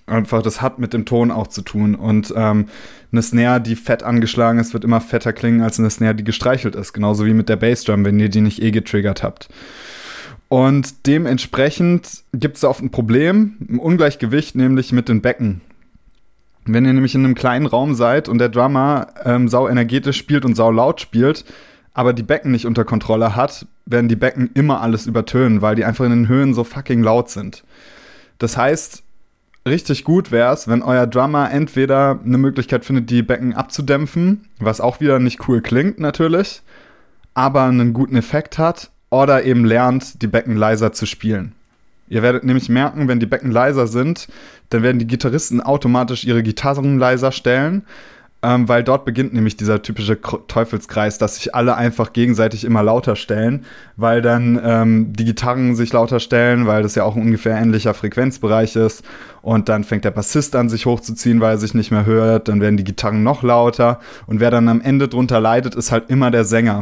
Einfach, 0.07 0.43
das 0.43 0.63
hat 0.63 0.79
mit 0.79 0.95
dem 0.95 1.05
Ton 1.05 1.31
auch 1.31 1.49
zu 1.49 1.61
tun. 1.61 1.95
Und 1.95 2.33
ähm, 2.35 2.67
eine 3.13 3.23
Snare, 3.23 3.61
die 3.61 3.77
fett 3.77 4.03
angeschlagen 4.03 4.59
ist, 4.59 4.73
wird 4.73 4.85
immer 4.85 5.01
fetter 5.01 5.35
klingen 5.35 5.61
als 5.61 5.79
eine 5.79 5.91
Snare, 5.91 6.15
die 6.15 6.25
gestreichelt 6.25 6.75
ist. 6.75 6.95
Genauso 6.95 7.27
wie 7.27 7.35
mit 7.35 7.49
der 7.49 7.57
Bassdrum, 7.57 8.05
wenn 8.05 8.19
ihr 8.19 8.31
die 8.31 8.41
nicht 8.41 8.63
eh 8.63 8.71
getriggert 8.71 9.23
habt. 9.23 9.49
Und 10.49 11.07
dementsprechend 11.07 12.25
gibt 12.33 12.57
es 12.57 12.65
oft 12.65 12.83
ein 12.83 12.91
Problem, 12.91 13.57
ein 13.69 13.79
Ungleichgewicht, 13.79 14.55
nämlich 14.55 14.93
mit 14.93 15.09
den 15.09 15.21
Becken. 15.21 15.61
Wenn 16.65 16.85
ihr 16.85 16.93
nämlich 16.93 17.15
in 17.15 17.25
einem 17.25 17.35
kleinen 17.35 17.67
Raum 17.67 17.95
seid 17.95 18.29
und 18.29 18.39
der 18.39 18.49
Drummer 18.49 19.09
ähm, 19.25 19.49
sau 19.49 19.69
energetisch 19.69 20.19
spielt 20.19 20.45
und 20.45 20.55
sau 20.55 20.71
laut 20.71 21.01
spielt, 21.01 21.45
aber 21.95 22.13
die 22.13 22.23
Becken 22.23 22.51
nicht 22.51 22.67
unter 22.67 22.85
Kontrolle 22.85 23.35
hat, 23.37 23.67
werden 23.85 24.09
die 24.09 24.17
Becken 24.17 24.51
immer 24.55 24.81
alles 24.81 25.07
übertönen, 25.07 25.63
weil 25.63 25.75
die 25.75 25.85
einfach 25.85 26.05
in 26.05 26.11
den 26.11 26.29
Höhen 26.29 26.55
so 26.55 26.65
fucking 26.65 27.03
laut 27.03 27.31
sind. 27.31 27.65
Das 28.39 28.57
heißt, 28.57 29.03
richtig 29.67 30.05
gut 30.05 30.31
wäre 30.31 30.53
es, 30.53 30.69
wenn 30.69 30.83
euer 30.83 31.07
Drummer 31.07 31.51
entweder 31.51 32.21
eine 32.25 32.39
Möglichkeit 32.39 32.85
findet, 32.85 33.11
die 33.11 33.23
Becken 33.23 33.55
abzudämpfen, 33.55 34.47
was 34.61 34.81
auch 34.81 35.01
wieder 35.01 35.19
nicht 35.19 35.49
cool 35.49 35.61
klingt 35.61 35.99
natürlich, 35.99 36.63
aber 37.35 37.65
einen 37.65 37.93
guten 37.93 38.17
Effekt 38.17 38.59
hat, 38.59 38.91
oder 39.11 39.45
eben 39.45 39.65
lernt, 39.65 40.23
die 40.23 40.27
Becken 40.27 40.57
leiser 40.57 40.93
zu 40.93 41.07
spielen. 41.07 41.53
Ihr 42.09 42.23
werdet 42.23 42.45
nämlich 42.45 42.69
merken, 42.69 43.09
wenn 43.09 43.21
die 43.21 43.27
Becken 43.27 43.51
leiser 43.51 43.87
sind, 43.87 44.29
dann 44.71 44.83
werden 44.83 44.99
die 44.99 45.07
Gitarristen 45.07 45.61
automatisch 45.61 46.25
ihre 46.25 46.43
Gitarren 46.43 46.99
leiser 46.99 47.33
stellen 47.33 47.85
ähm, 48.41 48.69
weil 48.69 48.85
dort 48.85 49.05
beginnt 49.05 49.35
nämlich 49.35 49.57
dieser 49.57 49.83
typische 49.83 50.21
Teufelskreis, 50.21 51.19
dass 51.19 51.37
sich 51.37 51.57
alle 51.57 51.75
einfach 51.75 52.13
gegenseitig 52.13 52.65
immer 52.65 52.85
lauter 52.85 53.17
stellen, 53.17 53.65
weil 53.97 54.23
dann 54.23 54.61
ähm, 54.63 55.13
die 55.13 55.25
Gitarren 55.25 55.75
sich 55.75 55.93
lauter 55.93 56.21
stellen, 56.21 56.67
weil 56.69 56.85
das 56.85 56.95
ja 56.95 57.03
auch 57.03 57.17
ein 57.17 57.23
ungefähr 57.23 57.57
ähnlicher 57.57 57.95
Frequenzbereich 57.95 58.77
ist. 58.77 59.05
Und 59.43 59.69
dann 59.69 59.83
fängt 59.83 60.05
der 60.05 60.13
Bassist 60.13 60.55
an, 60.55 60.69
sich 60.69 60.87
hochzuziehen, 60.87 61.41
weil 61.41 61.55
er 61.55 61.59
sich 61.59 61.75
nicht 61.75 61.91
mehr 61.91 62.07
hört. 62.07 62.49
Dann 62.49 62.61
werden 62.61 62.77
die 62.77 62.85
Gitarren 62.85 63.25
noch 63.25 63.43
lauter. 63.43 63.99
Und 64.27 64.39
wer 64.39 64.53
dann 64.53 64.69
am 64.69 64.81
Ende 64.81 65.09
drunter 65.09 65.41
leidet, 65.41 65.75
ist 65.75 65.91
halt 65.91 66.09
immer 66.09 66.31
der 66.31 66.45
Sänger. 66.45 66.79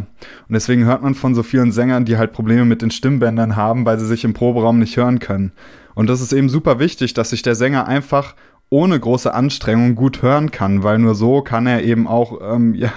Und 0.49 0.53
deswegen 0.53 0.85
hört 0.85 1.03
man 1.03 1.15
von 1.15 1.35
so 1.35 1.43
vielen 1.43 1.73
Sängern, 1.73 2.05
die 2.05 2.19
halt 2.19 2.33
Probleme 2.33 2.67
mit 2.67 2.83
den 2.83 2.91
Stimmbändern 2.91 3.57
haben, 3.57 3.87
weil 3.87 3.99
sie 3.99 4.07
sich 4.07 4.25
im 4.25 4.35
Proberaum 4.35 4.79
nicht 4.79 4.97
hören 4.99 5.21
können. 5.21 5.53
Und 5.95 6.11
das 6.11 6.21
ist 6.21 6.35
eben 6.35 6.51
super 6.51 6.79
wichtig, 6.79 7.15
dass 7.15 7.31
sich 7.31 7.41
der 7.41 7.55
Sänger 7.55 7.89
einfach 7.89 8.35
ohne 8.69 8.99
große 8.99 9.33
Anstrengung 9.33 9.95
gut 9.95 10.23
hören 10.23 10.51
kann, 10.51 10.83
weil 10.83 10.99
nur 10.99 11.15
so 11.15 11.41
kann 11.43 11.67
er 11.67 11.85
eben 11.85 12.07
auch 12.07 12.41
ähm, 12.43 12.75
ja, 12.75 12.93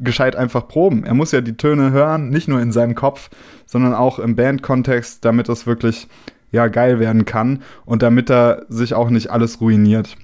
gescheit 0.00 0.36
einfach 0.36 0.68
proben. 0.68 1.04
Er 1.04 1.14
muss 1.14 1.32
ja 1.32 1.40
die 1.40 1.56
Töne 1.56 1.92
hören, 1.92 2.30
nicht 2.30 2.48
nur 2.48 2.60
in 2.60 2.72
seinem 2.72 2.94
Kopf, 2.94 3.30
sondern 3.66 3.94
auch 3.94 4.18
im 4.18 4.36
Bandkontext, 4.36 5.24
damit 5.24 5.48
es 5.48 5.66
wirklich 5.66 6.08
ja 6.50 6.68
geil 6.68 7.00
werden 7.00 7.24
kann 7.24 7.62
und 7.86 8.02
damit 8.02 8.30
er 8.30 8.66
sich 8.68 8.94
auch 8.94 9.10
nicht 9.10 9.30
alles 9.30 9.60
ruiniert. 9.60 10.16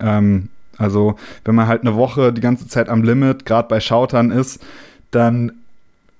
Ähm, 0.00 0.48
also 0.76 1.16
wenn 1.44 1.54
man 1.54 1.68
halt 1.68 1.82
eine 1.82 1.94
Woche 1.94 2.32
die 2.32 2.40
ganze 2.40 2.68
Zeit 2.68 2.88
am 2.88 3.02
Limit, 3.02 3.46
gerade 3.46 3.68
bei 3.68 3.80
Schautern 3.80 4.30
ist, 4.30 4.62
dann 5.10 5.52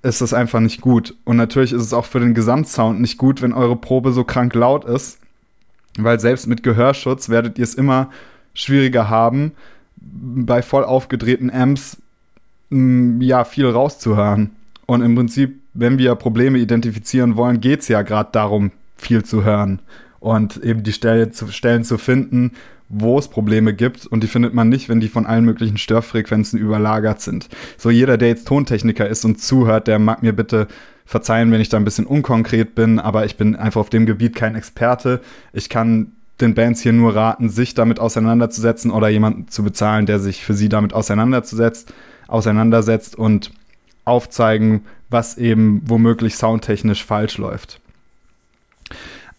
ist 0.01 0.21
das 0.21 0.33
einfach 0.33 0.59
nicht 0.59 0.81
gut. 0.81 1.15
Und 1.25 1.37
natürlich 1.37 1.73
ist 1.73 1.83
es 1.83 1.93
auch 1.93 2.05
für 2.05 2.19
den 2.19 2.33
Gesamtsound 2.33 2.99
nicht 3.01 3.17
gut, 3.17 3.41
wenn 3.41 3.53
eure 3.53 3.75
Probe 3.75 4.11
so 4.11 4.23
krank 4.23 4.55
laut 4.55 4.85
ist, 4.85 5.19
weil 6.03 6.19
selbst 6.19 6.47
mit 6.47 6.63
Gehörschutz 6.63 7.29
werdet 7.29 7.57
ihr 7.57 7.63
es 7.63 7.75
immer 7.75 8.09
schwieriger 8.53 9.09
haben, 9.09 9.53
bei 9.95 10.61
voll 10.61 10.83
aufgedrehten 10.83 11.51
Amps 11.51 11.97
mm, 12.69 13.21
ja 13.21 13.43
viel 13.43 13.67
rauszuhören. 13.67 14.51
Und 14.85 15.01
im 15.01 15.15
Prinzip, 15.15 15.59
wenn 15.73 15.97
wir 15.97 16.15
Probleme 16.15 16.57
identifizieren 16.59 17.35
wollen, 17.35 17.59
geht 17.59 17.81
es 17.81 17.87
ja 17.87 18.01
gerade 18.01 18.29
darum, 18.31 18.71
viel 18.95 19.23
zu 19.23 19.43
hören 19.43 19.79
und 20.19 20.57
eben 20.63 20.83
die 20.83 20.93
Stelle 20.93 21.31
zu, 21.31 21.47
Stellen 21.47 21.83
zu 21.83 21.97
finden, 21.97 22.53
wo 22.89 23.19
es 23.19 23.27
Probleme 23.27 23.73
gibt. 23.73 24.05
Und 24.05 24.23
die 24.23 24.27
findet 24.27 24.53
man 24.53 24.69
nicht, 24.69 24.89
wenn 24.89 24.99
die 24.99 25.09
von 25.09 25.25
allen 25.25 25.45
möglichen 25.45 25.77
Störfrequenzen 25.77 26.59
überlagert 26.59 27.21
sind. 27.21 27.49
So 27.77 27.89
jeder, 27.89 28.17
der 28.17 28.29
jetzt 28.29 28.47
Tontechniker 28.47 29.07
ist 29.07 29.25
und 29.25 29.41
zuhört, 29.41 29.87
der 29.87 29.99
mag 29.99 30.23
mir 30.23 30.33
bitte 30.33 30.67
verzeihen, 31.07 31.51
wenn 31.51 31.61
ich 31.61 31.69
da 31.69 31.77
ein 31.77 31.85
bisschen 31.85 32.05
unkonkret 32.05 32.75
bin, 32.75 32.99
aber 32.99 33.25
ich 33.25 33.37
bin 33.37 33.55
einfach 33.55 33.81
auf 33.81 33.89
dem 33.89 34.05
Gebiet 34.05 34.35
kein 34.35 34.55
Experte. 34.55 35.21
Ich 35.53 35.69
kann 35.69 36.11
den 36.41 36.53
Bands 36.53 36.81
hier 36.81 36.93
nur 36.93 37.15
raten, 37.15 37.49
sich 37.49 37.73
damit 37.73 37.99
auseinanderzusetzen 37.99 38.91
oder 38.91 39.07
jemanden 39.07 39.47
zu 39.47 39.63
bezahlen, 39.63 40.05
der 40.05 40.19
sich 40.19 40.43
für 40.43 40.53
sie 40.53 40.69
damit 40.69 40.93
auseinanderzusetzt, 40.93 41.93
auseinandersetzt 42.27 43.15
und 43.17 43.51
aufzeigen, 44.05 44.85
was 45.09 45.37
eben 45.37 45.81
womöglich 45.85 46.35
soundtechnisch 46.35 47.03
falsch 47.03 47.37
läuft. 47.37 47.79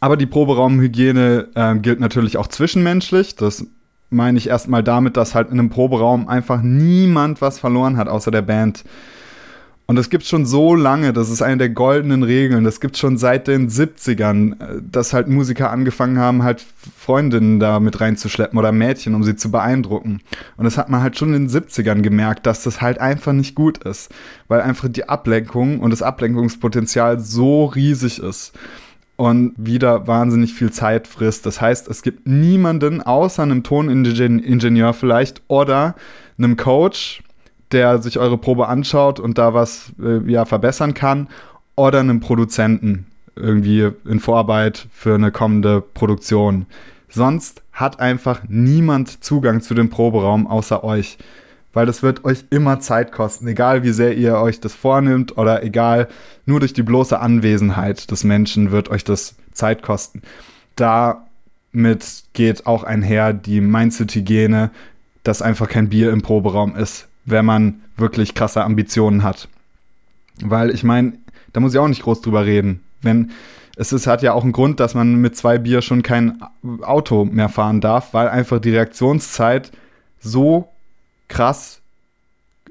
Aber 0.00 0.16
die 0.16 0.26
Proberaumhygiene 0.26 1.48
äh, 1.54 1.74
gilt 1.76 2.00
natürlich 2.00 2.38
auch 2.38 2.46
zwischenmenschlich. 2.46 3.36
Das 3.36 3.66
meine 4.10 4.38
ich 4.38 4.48
erstmal 4.48 4.82
damit, 4.82 5.18
dass 5.18 5.34
halt 5.34 5.50
in 5.50 5.58
einem 5.58 5.70
Proberaum 5.70 6.28
einfach 6.28 6.62
niemand 6.62 7.42
was 7.42 7.58
verloren 7.58 7.98
hat, 7.98 8.08
außer 8.08 8.30
der 8.30 8.42
Band. 8.42 8.84
Und 9.90 9.96
das 9.96 10.10
gibt 10.10 10.24
schon 10.24 10.44
so 10.44 10.74
lange, 10.74 11.14
das 11.14 11.30
ist 11.30 11.40
eine 11.40 11.56
der 11.56 11.70
goldenen 11.70 12.22
Regeln. 12.22 12.62
Das 12.62 12.78
gibt 12.78 12.98
schon 12.98 13.16
seit 13.16 13.48
den 13.48 13.70
70ern, 13.70 14.52
äh, 14.60 14.82
dass 14.82 15.14
halt 15.14 15.28
Musiker 15.28 15.70
angefangen 15.70 16.18
haben, 16.18 16.42
halt 16.42 16.62
Freundinnen 16.98 17.58
da 17.58 17.80
mit 17.80 17.98
reinzuschleppen 17.98 18.58
oder 18.58 18.70
Mädchen, 18.70 19.14
um 19.14 19.24
sie 19.24 19.34
zu 19.34 19.50
beeindrucken. 19.50 20.20
Und 20.58 20.64
das 20.64 20.76
hat 20.76 20.90
man 20.90 21.00
halt 21.00 21.16
schon 21.16 21.32
in 21.32 21.48
den 21.48 21.50
70ern 21.50 22.02
gemerkt, 22.02 22.44
dass 22.44 22.64
das 22.64 22.82
halt 22.82 23.00
einfach 23.00 23.32
nicht 23.32 23.54
gut 23.54 23.78
ist, 23.78 24.10
weil 24.46 24.60
einfach 24.60 24.90
die 24.90 25.08
Ablenkung 25.08 25.80
und 25.80 25.90
das 25.90 26.02
Ablenkungspotenzial 26.02 27.18
so 27.18 27.64
riesig 27.64 28.18
ist 28.18 28.52
und 29.16 29.54
wieder 29.56 30.06
wahnsinnig 30.06 30.52
viel 30.52 30.70
Zeit 30.70 31.08
frisst. 31.08 31.46
Das 31.46 31.62
heißt, 31.62 31.88
es 31.88 32.02
gibt 32.02 32.28
niemanden 32.28 33.00
außer 33.00 33.42
einem 33.42 33.62
Toningenieur 33.62 34.92
vielleicht 34.92 35.40
oder 35.48 35.94
einem 36.36 36.58
Coach, 36.58 37.22
der 37.72 38.00
sich 38.00 38.18
eure 38.18 38.38
Probe 38.38 38.68
anschaut 38.68 39.20
und 39.20 39.38
da 39.38 39.54
was 39.54 39.92
äh, 40.02 40.18
ja, 40.30 40.44
verbessern 40.44 40.94
kann, 40.94 41.28
oder 41.76 42.00
einem 42.00 42.20
Produzenten 42.20 43.06
irgendwie 43.36 43.88
in 44.04 44.18
Vorarbeit 44.18 44.88
für 44.92 45.14
eine 45.14 45.30
kommende 45.30 45.80
Produktion. 45.80 46.66
Sonst 47.08 47.62
hat 47.72 48.00
einfach 48.00 48.42
niemand 48.48 49.22
Zugang 49.22 49.62
zu 49.62 49.74
dem 49.74 49.88
Proberaum 49.88 50.46
außer 50.48 50.82
euch. 50.82 51.18
Weil 51.72 51.86
das 51.86 52.02
wird 52.02 52.24
euch 52.24 52.44
immer 52.50 52.80
Zeit 52.80 53.12
kosten, 53.12 53.46
egal 53.46 53.84
wie 53.84 53.92
sehr 53.92 54.16
ihr 54.16 54.38
euch 54.38 54.58
das 54.58 54.74
vornimmt 54.74 55.36
oder 55.38 55.62
egal, 55.62 56.08
nur 56.46 56.58
durch 56.58 56.72
die 56.72 56.82
bloße 56.82 57.20
Anwesenheit 57.20 58.10
des 58.10 58.24
Menschen 58.24 58.72
wird 58.72 58.88
euch 58.88 59.04
das 59.04 59.36
Zeit 59.52 59.82
kosten. 59.82 60.22
Damit 60.74 62.24
geht 62.32 62.66
auch 62.66 62.82
einher 62.82 63.32
die 63.32 63.60
Mindset-Hygiene, 63.60 64.70
dass 65.22 65.42
einfach 65.42 65.68
kein 65.68 65.90
Bier 65.90 66.10
im 66.10 66.22
Proberaum 66.22 66.74
ist 66.74 67.07
wenn 67.30 67.44
man 67.44 67.80
wirklich 67.96 68.34
krasse 68.34 68.64
Ambitionen 68.64 69.22
hat. 69.22 69.48
Weil 70.40 70.70
ich 70.70 70.84
meine, 70.84 71.14
da 71.52 71.60
muss 71.60 71.74
ich 71.74 71.78
auch 71.78 71.88
nicht 71.88 72.02
groß 72.02 72.20
drüber 72.20 72.46
reden. 72.46 72.82
Wenn 73.02 73.30
es 73.76 73.92
ist, 73.92 74.06
hat 74.06 74.22
ja 74.22 74.32
auch 74.32 74.42
einen 74.42 74.52
Grund, 74.52 74.80
dass 74.80 74.94
man 74.94 75.16
mit 75.16 75.36
zwei 75.36 75.58
Bier 75.58 75.82
schon 75.82 76.02
kein 76.02 76.40
Auto 76.82 77.24
mehr 77.24 77.48
fahren 77.48 77.80
darf, 77.80 78.12
weil 78.12 78.28
einfach 78.28 78.60
die 78.60 78.70
Reaktionszeit 78.70 79.70
so 80.18 80.68
krass 81.28 81.80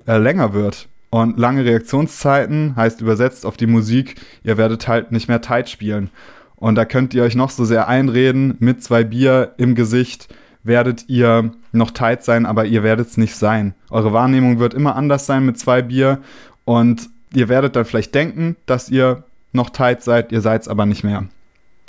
äh, 0.06 0.18
länger 0.18 0.54
wird. 0.54 0.88
Und 1.10 1.38
lange 1.38 1.64
Reaktionszeiten 1.64 2.76
heißt 2.76 3.00
übersetzt 3.00 3.46
auf 3.46 3.56
die 3.56 3.68
Musik, 3.68 4.16
ihr 4.44 4.58
werdet 4.58 4.88
halt 4.90 5.14
nicht 5.14 5.30
mehr 5.30 5.42
tight 5.42 5.70
spielen. 5.70 6.10
Und 6.58 6.76
da 6.76 6.84
könnt 6.84 7.14
ihr 7.14 7.24
euch 7.24 7.36
noch 7.36 7.52
so 7.52 7.64
sehr 7.64 7.88
einreden, 7.88 8.56
mit 8.60 8.84
zwei 8.84 9.04
Bier 9.04 9.54
im 9.58 9.76
Gesicht, 9.76 10.28
werdet 10.68 11.06
ihr 11.08 11.52
noch 11.72 11.92
tight 11.92 12.24
sein, 12.24 12.46
aber 12.46 12.66
ihr 12.66 12.84
werdet 12.84 13.08
es 13.08 13.18
nicht 13.18 13.36
sein. 13.36 13.74
Eure 13.90 14.14
Wahrnehmung 14.14 14.60
wird 14.60 14.74
immer 14.74 14.96
anders 14.96 15.26
sein 15.26 15.46
mit 15.46 15.58
zwei 15.58 15.82
Bier 15.82 16.20
und 16.66 17.10
ihr 17.34 17.50
werdet 17.50 17.76
dann 17.76 17.86
vielleicht 17.86 18.14
denken, 18.14 18.56
dass 18.66 18.90
ihr 18.90 19.24
noch 19.54 19.70
tight 19.70 20.04
seid, 20.04 20.32
ihr 20.32 20.42
seid 20.42 20.62
es 20.62 20.68
aber 20.68 20.86
nicht 20.86 21.04
mehr. 21.04 21.26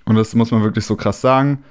Und 0.05 0.17
das 0.17 0.35
muss 0.35 0.51
man 0.51 0.63
wirklich 0.63 0.87
so 0.87 0.97
krass 0.97 1.21
sagen. 1.21 1.65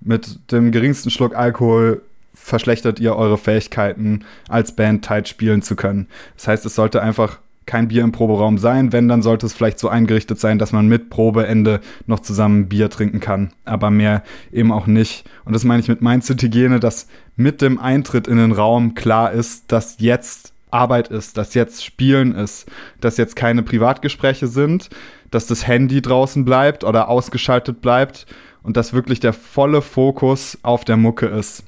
mit 0.00 0.52
dem 0.52 0.70
geringsten 0.70 1.10
Schluck 1.10 1.34
Alkohol 1.34 2.02
verschlechtert 2.34 3.00
ihr 3.00 3.16
eure 3.16 3.36
Fähigkeiten, 3.36 4.24
als 4.48 4.72
Band 4.72 5.04
tight 5.04 5.28
spielen 5.28 5.62
zu 5.62 5.76
können. 5.76 6.06
Das 6.36 6.48
heißt, 6.48 6.66
es 6.66 6.74
sollte 6.74 7.02
einfach 7.02 7.38
kein 7.68 7.86
Bier 7.86 8.02
im 8.02 8.10
Proberaum 8.10 8.58
sein. 8.58 8.92
Wenn, 8.92 9.06
dann 9.06 9.22
sollte 9.22 9.46
es 9.46 9.52
vielleicht 9.52 9.78
so 9.78 9.88
eingerichtet 9.88 10.40
sein, 10.40 10.58
dass 10.58 10.72
man 10.72 10.88
mit 10.88 11.10
Probeende 11.10 11.80
noch 12.06 12.18
zusammen 12.18 12.68
Bier 12.68 12.90
trinken 12.90 13.20
kann. 13.20 13.52
Aber 13.64 13.90
mehr 13.90 14.24
eben 14.50 14.72
auch 14.72 14.86
nicht. 14.86 15.24
Und 15.44 15.52
das 15.52 15.62
meine 15.62 15.80
ich 15.80 15.88
mit 15.88 16.02
Mindset-Hygiene, 16.02 16.80
dass 16.80 17.06
mit 17.36 17.62
dem 17.62 17.78
Eintritt 17.78 18.26
in 18.26 18.38
den 18.38 18.52
Raum 18.52 18.94
klar 18.94 19.30
ist, 19.30 19.70
dass 19.70 19.96
jetzt 20.00 20.52
Arbeit 20.70 21.08
ist, 21.08 21.36
dass 21.36 21.54
jetzt 21.54 21.84
Spielen 21.84 22.34
ist, 22.34 22.66
dass 23.00 23.16
jetzt 23.16 23.36
keine 23.36 23.62
Privatgespräche 23.62 24.48
sind, 24.48 24.90
dass 25.30 25.46
das 25.46 25.66
Handy 25.66 26.02
draußen 26.02 26.44
bleibt 26.44 26.84
oder 26.84 27.08
ausgeschaltet 27.08 27.80
bleibt 27.80 28.26
und 28.62 28.76
dass 28.76 28.92
wirklich 28.92 29.20
der 29.20 29.32
volle 29.32 29.82
Fokus 29.82 30.58
auf 30.62 30.84
der 30.84 30.96
Mucke 30.96 31.26
ist. 31.26 31.62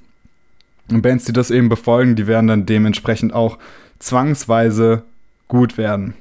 Und 0.91 1.03
Bands, 1.03 1.25
die 1.25 1.33
das 1.33 1.51
eben 1.51 1.69
befolgen, 1.69 2.17
die 2.17 2.27
werden 2.27 2.49
dann 2.49 2.67
dementsprechend 2.67 3.33
auch 3.33 3.59
zwangsweise 4.01 5.05
gut 5.51 5.77
werden. 5.77 6.15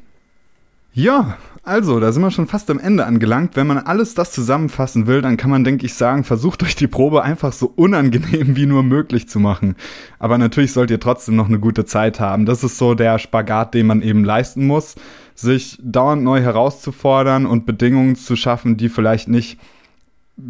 Ja, 0.91 1.37
also, 1.63 1.99
da 1.99 2.11
sind 2.11 2.23
wir 2.23 2.31
schon 2.31 2.47
fast 2.47 2.69
am 2.71 2.79
Ende 2.79 3.05
angelangt. 3.05 3.55
Wenn 3.55 3.67
man 3.67 3.77
alles 3.77 4.15
das 4.15 4.31
zusammenfassen 4.31 5.05
will, 5.05 5.21
dann 5.21 5.37
kann 5.37 5.51
man, 5.51 5.63
denke 5.63 5.85
ich, 5.85 5.93
sagen, 5.93 6.23
versucht 6.23 6.63
euch 6.63 6.75
die 6.75 6.87
Probe 6.87 7.23
einfach 7.23 7.53
so 7.53 7.71
unangenehm 7.75 8.55
wie 8.55 8.65
nur 8.65 8.81
möglich 8.81 9.29
zu 9.29 9.39
machen. 9.39 9.75
Aber 10.17 10.37
natürlich 10.37 10.73
sollt 10.73 10.89
ihr 10.89 10.99
trotzdem 10.99 11.35
noch 11.35 11.47
eine 11.47 11.59
gute 11.59 11.85
Zeit 11.85 12.19
haben. 12.19 12.45
Das 12.45 12.63
ist 12.63 12.77
so 12.77 12.95
der 12.95 13.19
Spagat, 13.19 13.75
den 13.75 13.85
man 13.85 14.01
eben 14.01 14.23
leisten 14.23 14.65
muss, 14.65 14.95
sich 15.35 15.77
dauernd 15.81 16.23
neu 16.23 16.41
herauszufordern 16.41 17.45
und 17.45 17.67
Bedingungen 17.67 18.15
zu 18.15 18.35
schaffen, 18.35 18.75
die 18.75 18.89
vielleicht 18.89 19.27
nicht 19.27 19.59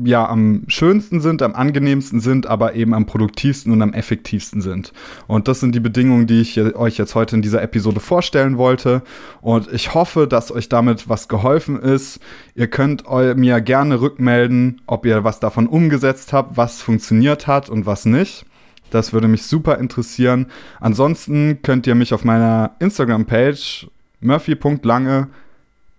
ja 0.03 0.27
am 0.27 0.63
schönsten 0.67 1.21
sind, 1.21 1.41
am 1.41 1.55
angenehmsten 1.55 2.19
sind, 2.19 2.47
aber 2.47 2.75
eben 2.75 2.93
am 2.93 3.05
produktivsten 3.05 3.71
und 3.71 3.81
am 3.81 3.93
effektivsten 3.93 4.61
sind. 4.61 4.93
Und 5.27 5.47
das 5.47 5.59
sind 5.59 5.73
die 5.73 5.79
Bedingungen, 5.79 6.27
die 6.27 6.41
ich 6.41 6.59
euch 6.59 6.97
jetzt 6.97 7.15
heute 7.15 7.35
in 7.35 7.41
dieser 7.41 7.61
Episode 7.61 7.99
vorstellen 7.99 8.57
wollte. 8.57 9.01
Und 9.41 9.71
ich 9.71 9.93
hoffe, 9.93 10.27
dass 10.27 10.51
euch 10.51 10.69
damit 10.69 11.09
was 11.09 11.27
geholfen 11.27 11.79
ist. 11.79 12.19
Ihr 12.55 12.67
könnt 12.67 13.03
mir 13.09 13.61
gerne 13.61 14.01
rückmelden, 14.01 14.81
ob 14.87 15.05
ihr 15.05 15.23
was 15.23 15.39
davon 15.39 15.67
umgesetzt 15.67 16.33
habt, 16.33 16.57
was 16.57 16.81
funktioniert 16.81 17.47
hat 17.47 17.69
und 17.69 17.85
was 17.85 18.05
nicht. 18.05 18.45
Das 18.91 19.13
würde 19.13 19.27
mich 19.27 19.43
super 19.43 19.77
interessieren. 19.77 20.47
Ansonsten 20.79 21.61
könnt 21.61 21.85
ihr 21.87 21.95
mich 21.95 22.13
auf 22.13 22.25
meiner 22.25 22.71
Instagram-Page 22.79 23.87
murphy.lange 24.21 25.27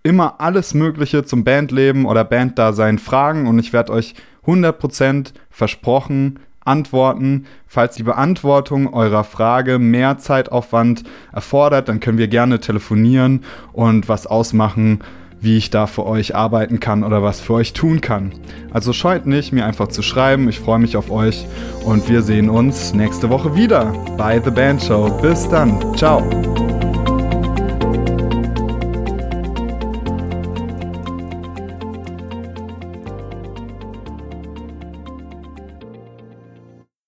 immer 0.03 0.39
alles 0.39 0.73
Mögliche 0.73 1.23
zum 1.23 1.43
Bandleben 1.43 2.05
oder 2.05 2.23
Banddasein 2.23 2.99
fragen 2.99 3.47
und 3.47 3.59
ich 3.59 3.73
werde 3.73 3.93
euch 3.93 4.15
100% 4.45 5.33
versprochen 5.49 6.39
antworten. 6.63 7.45
Falls 7.67 7.95
die 7.95 8.03
Beantwortung 8.03 8.93
eurer 8.93 9.23
Frage 9.23 9.79
mehr 9.79 10.17
Zeitaufwand 10.17 11.03
erfordert, 11.31 11.89
dann 11.89 11.99
können 11.99 12.17
wir 12.17 12.27
gerne 12.27 12.59
telefonieren 12.59 13.43
und 13.73 14.07
was 14.07 14.27
ausmachen, 14.27 14.99
wie 15.39 15.57
ich 15.57 15.71
da 15.71 15.87
für 15.87 16.05
euch 16.05 16.35
arbeiten 16.35 16.79
kann 16.79 17.03
oder 17.03 17.23
was 17.23 17.41
für 17.41 17.53
euch 17.53 17.73
tun 17.73 17.99
kann. 17.99 18.31
Also 18.71 18.93
scheut 18.93 19.25
nicht, 19.25 19.51
mir 19.51 19.65
einfach 19.65 19.87
zu 19.87 20.03
schreiben. 20.03 20.47
Ich 20.49 20.59
freue 20.59 20.79
mich 20.79 20.95
auf 20.97 21.09
euch 21.09 21.47
und 21.83 22.07
wir 22.09 22.21
sehen 22.21 22.49
uns 22.49 22.93
nächste 22.93 23.29
Woche 23.29 23.55
wieder 23.55 23.85
bei 24.17 24.39
The 24.39 24.51
Band 24.51 24.83
Show. 24.83 25.09
Bis 25.21 25.49
dann. 25.49 25.95
Ciao. 25.97 26.70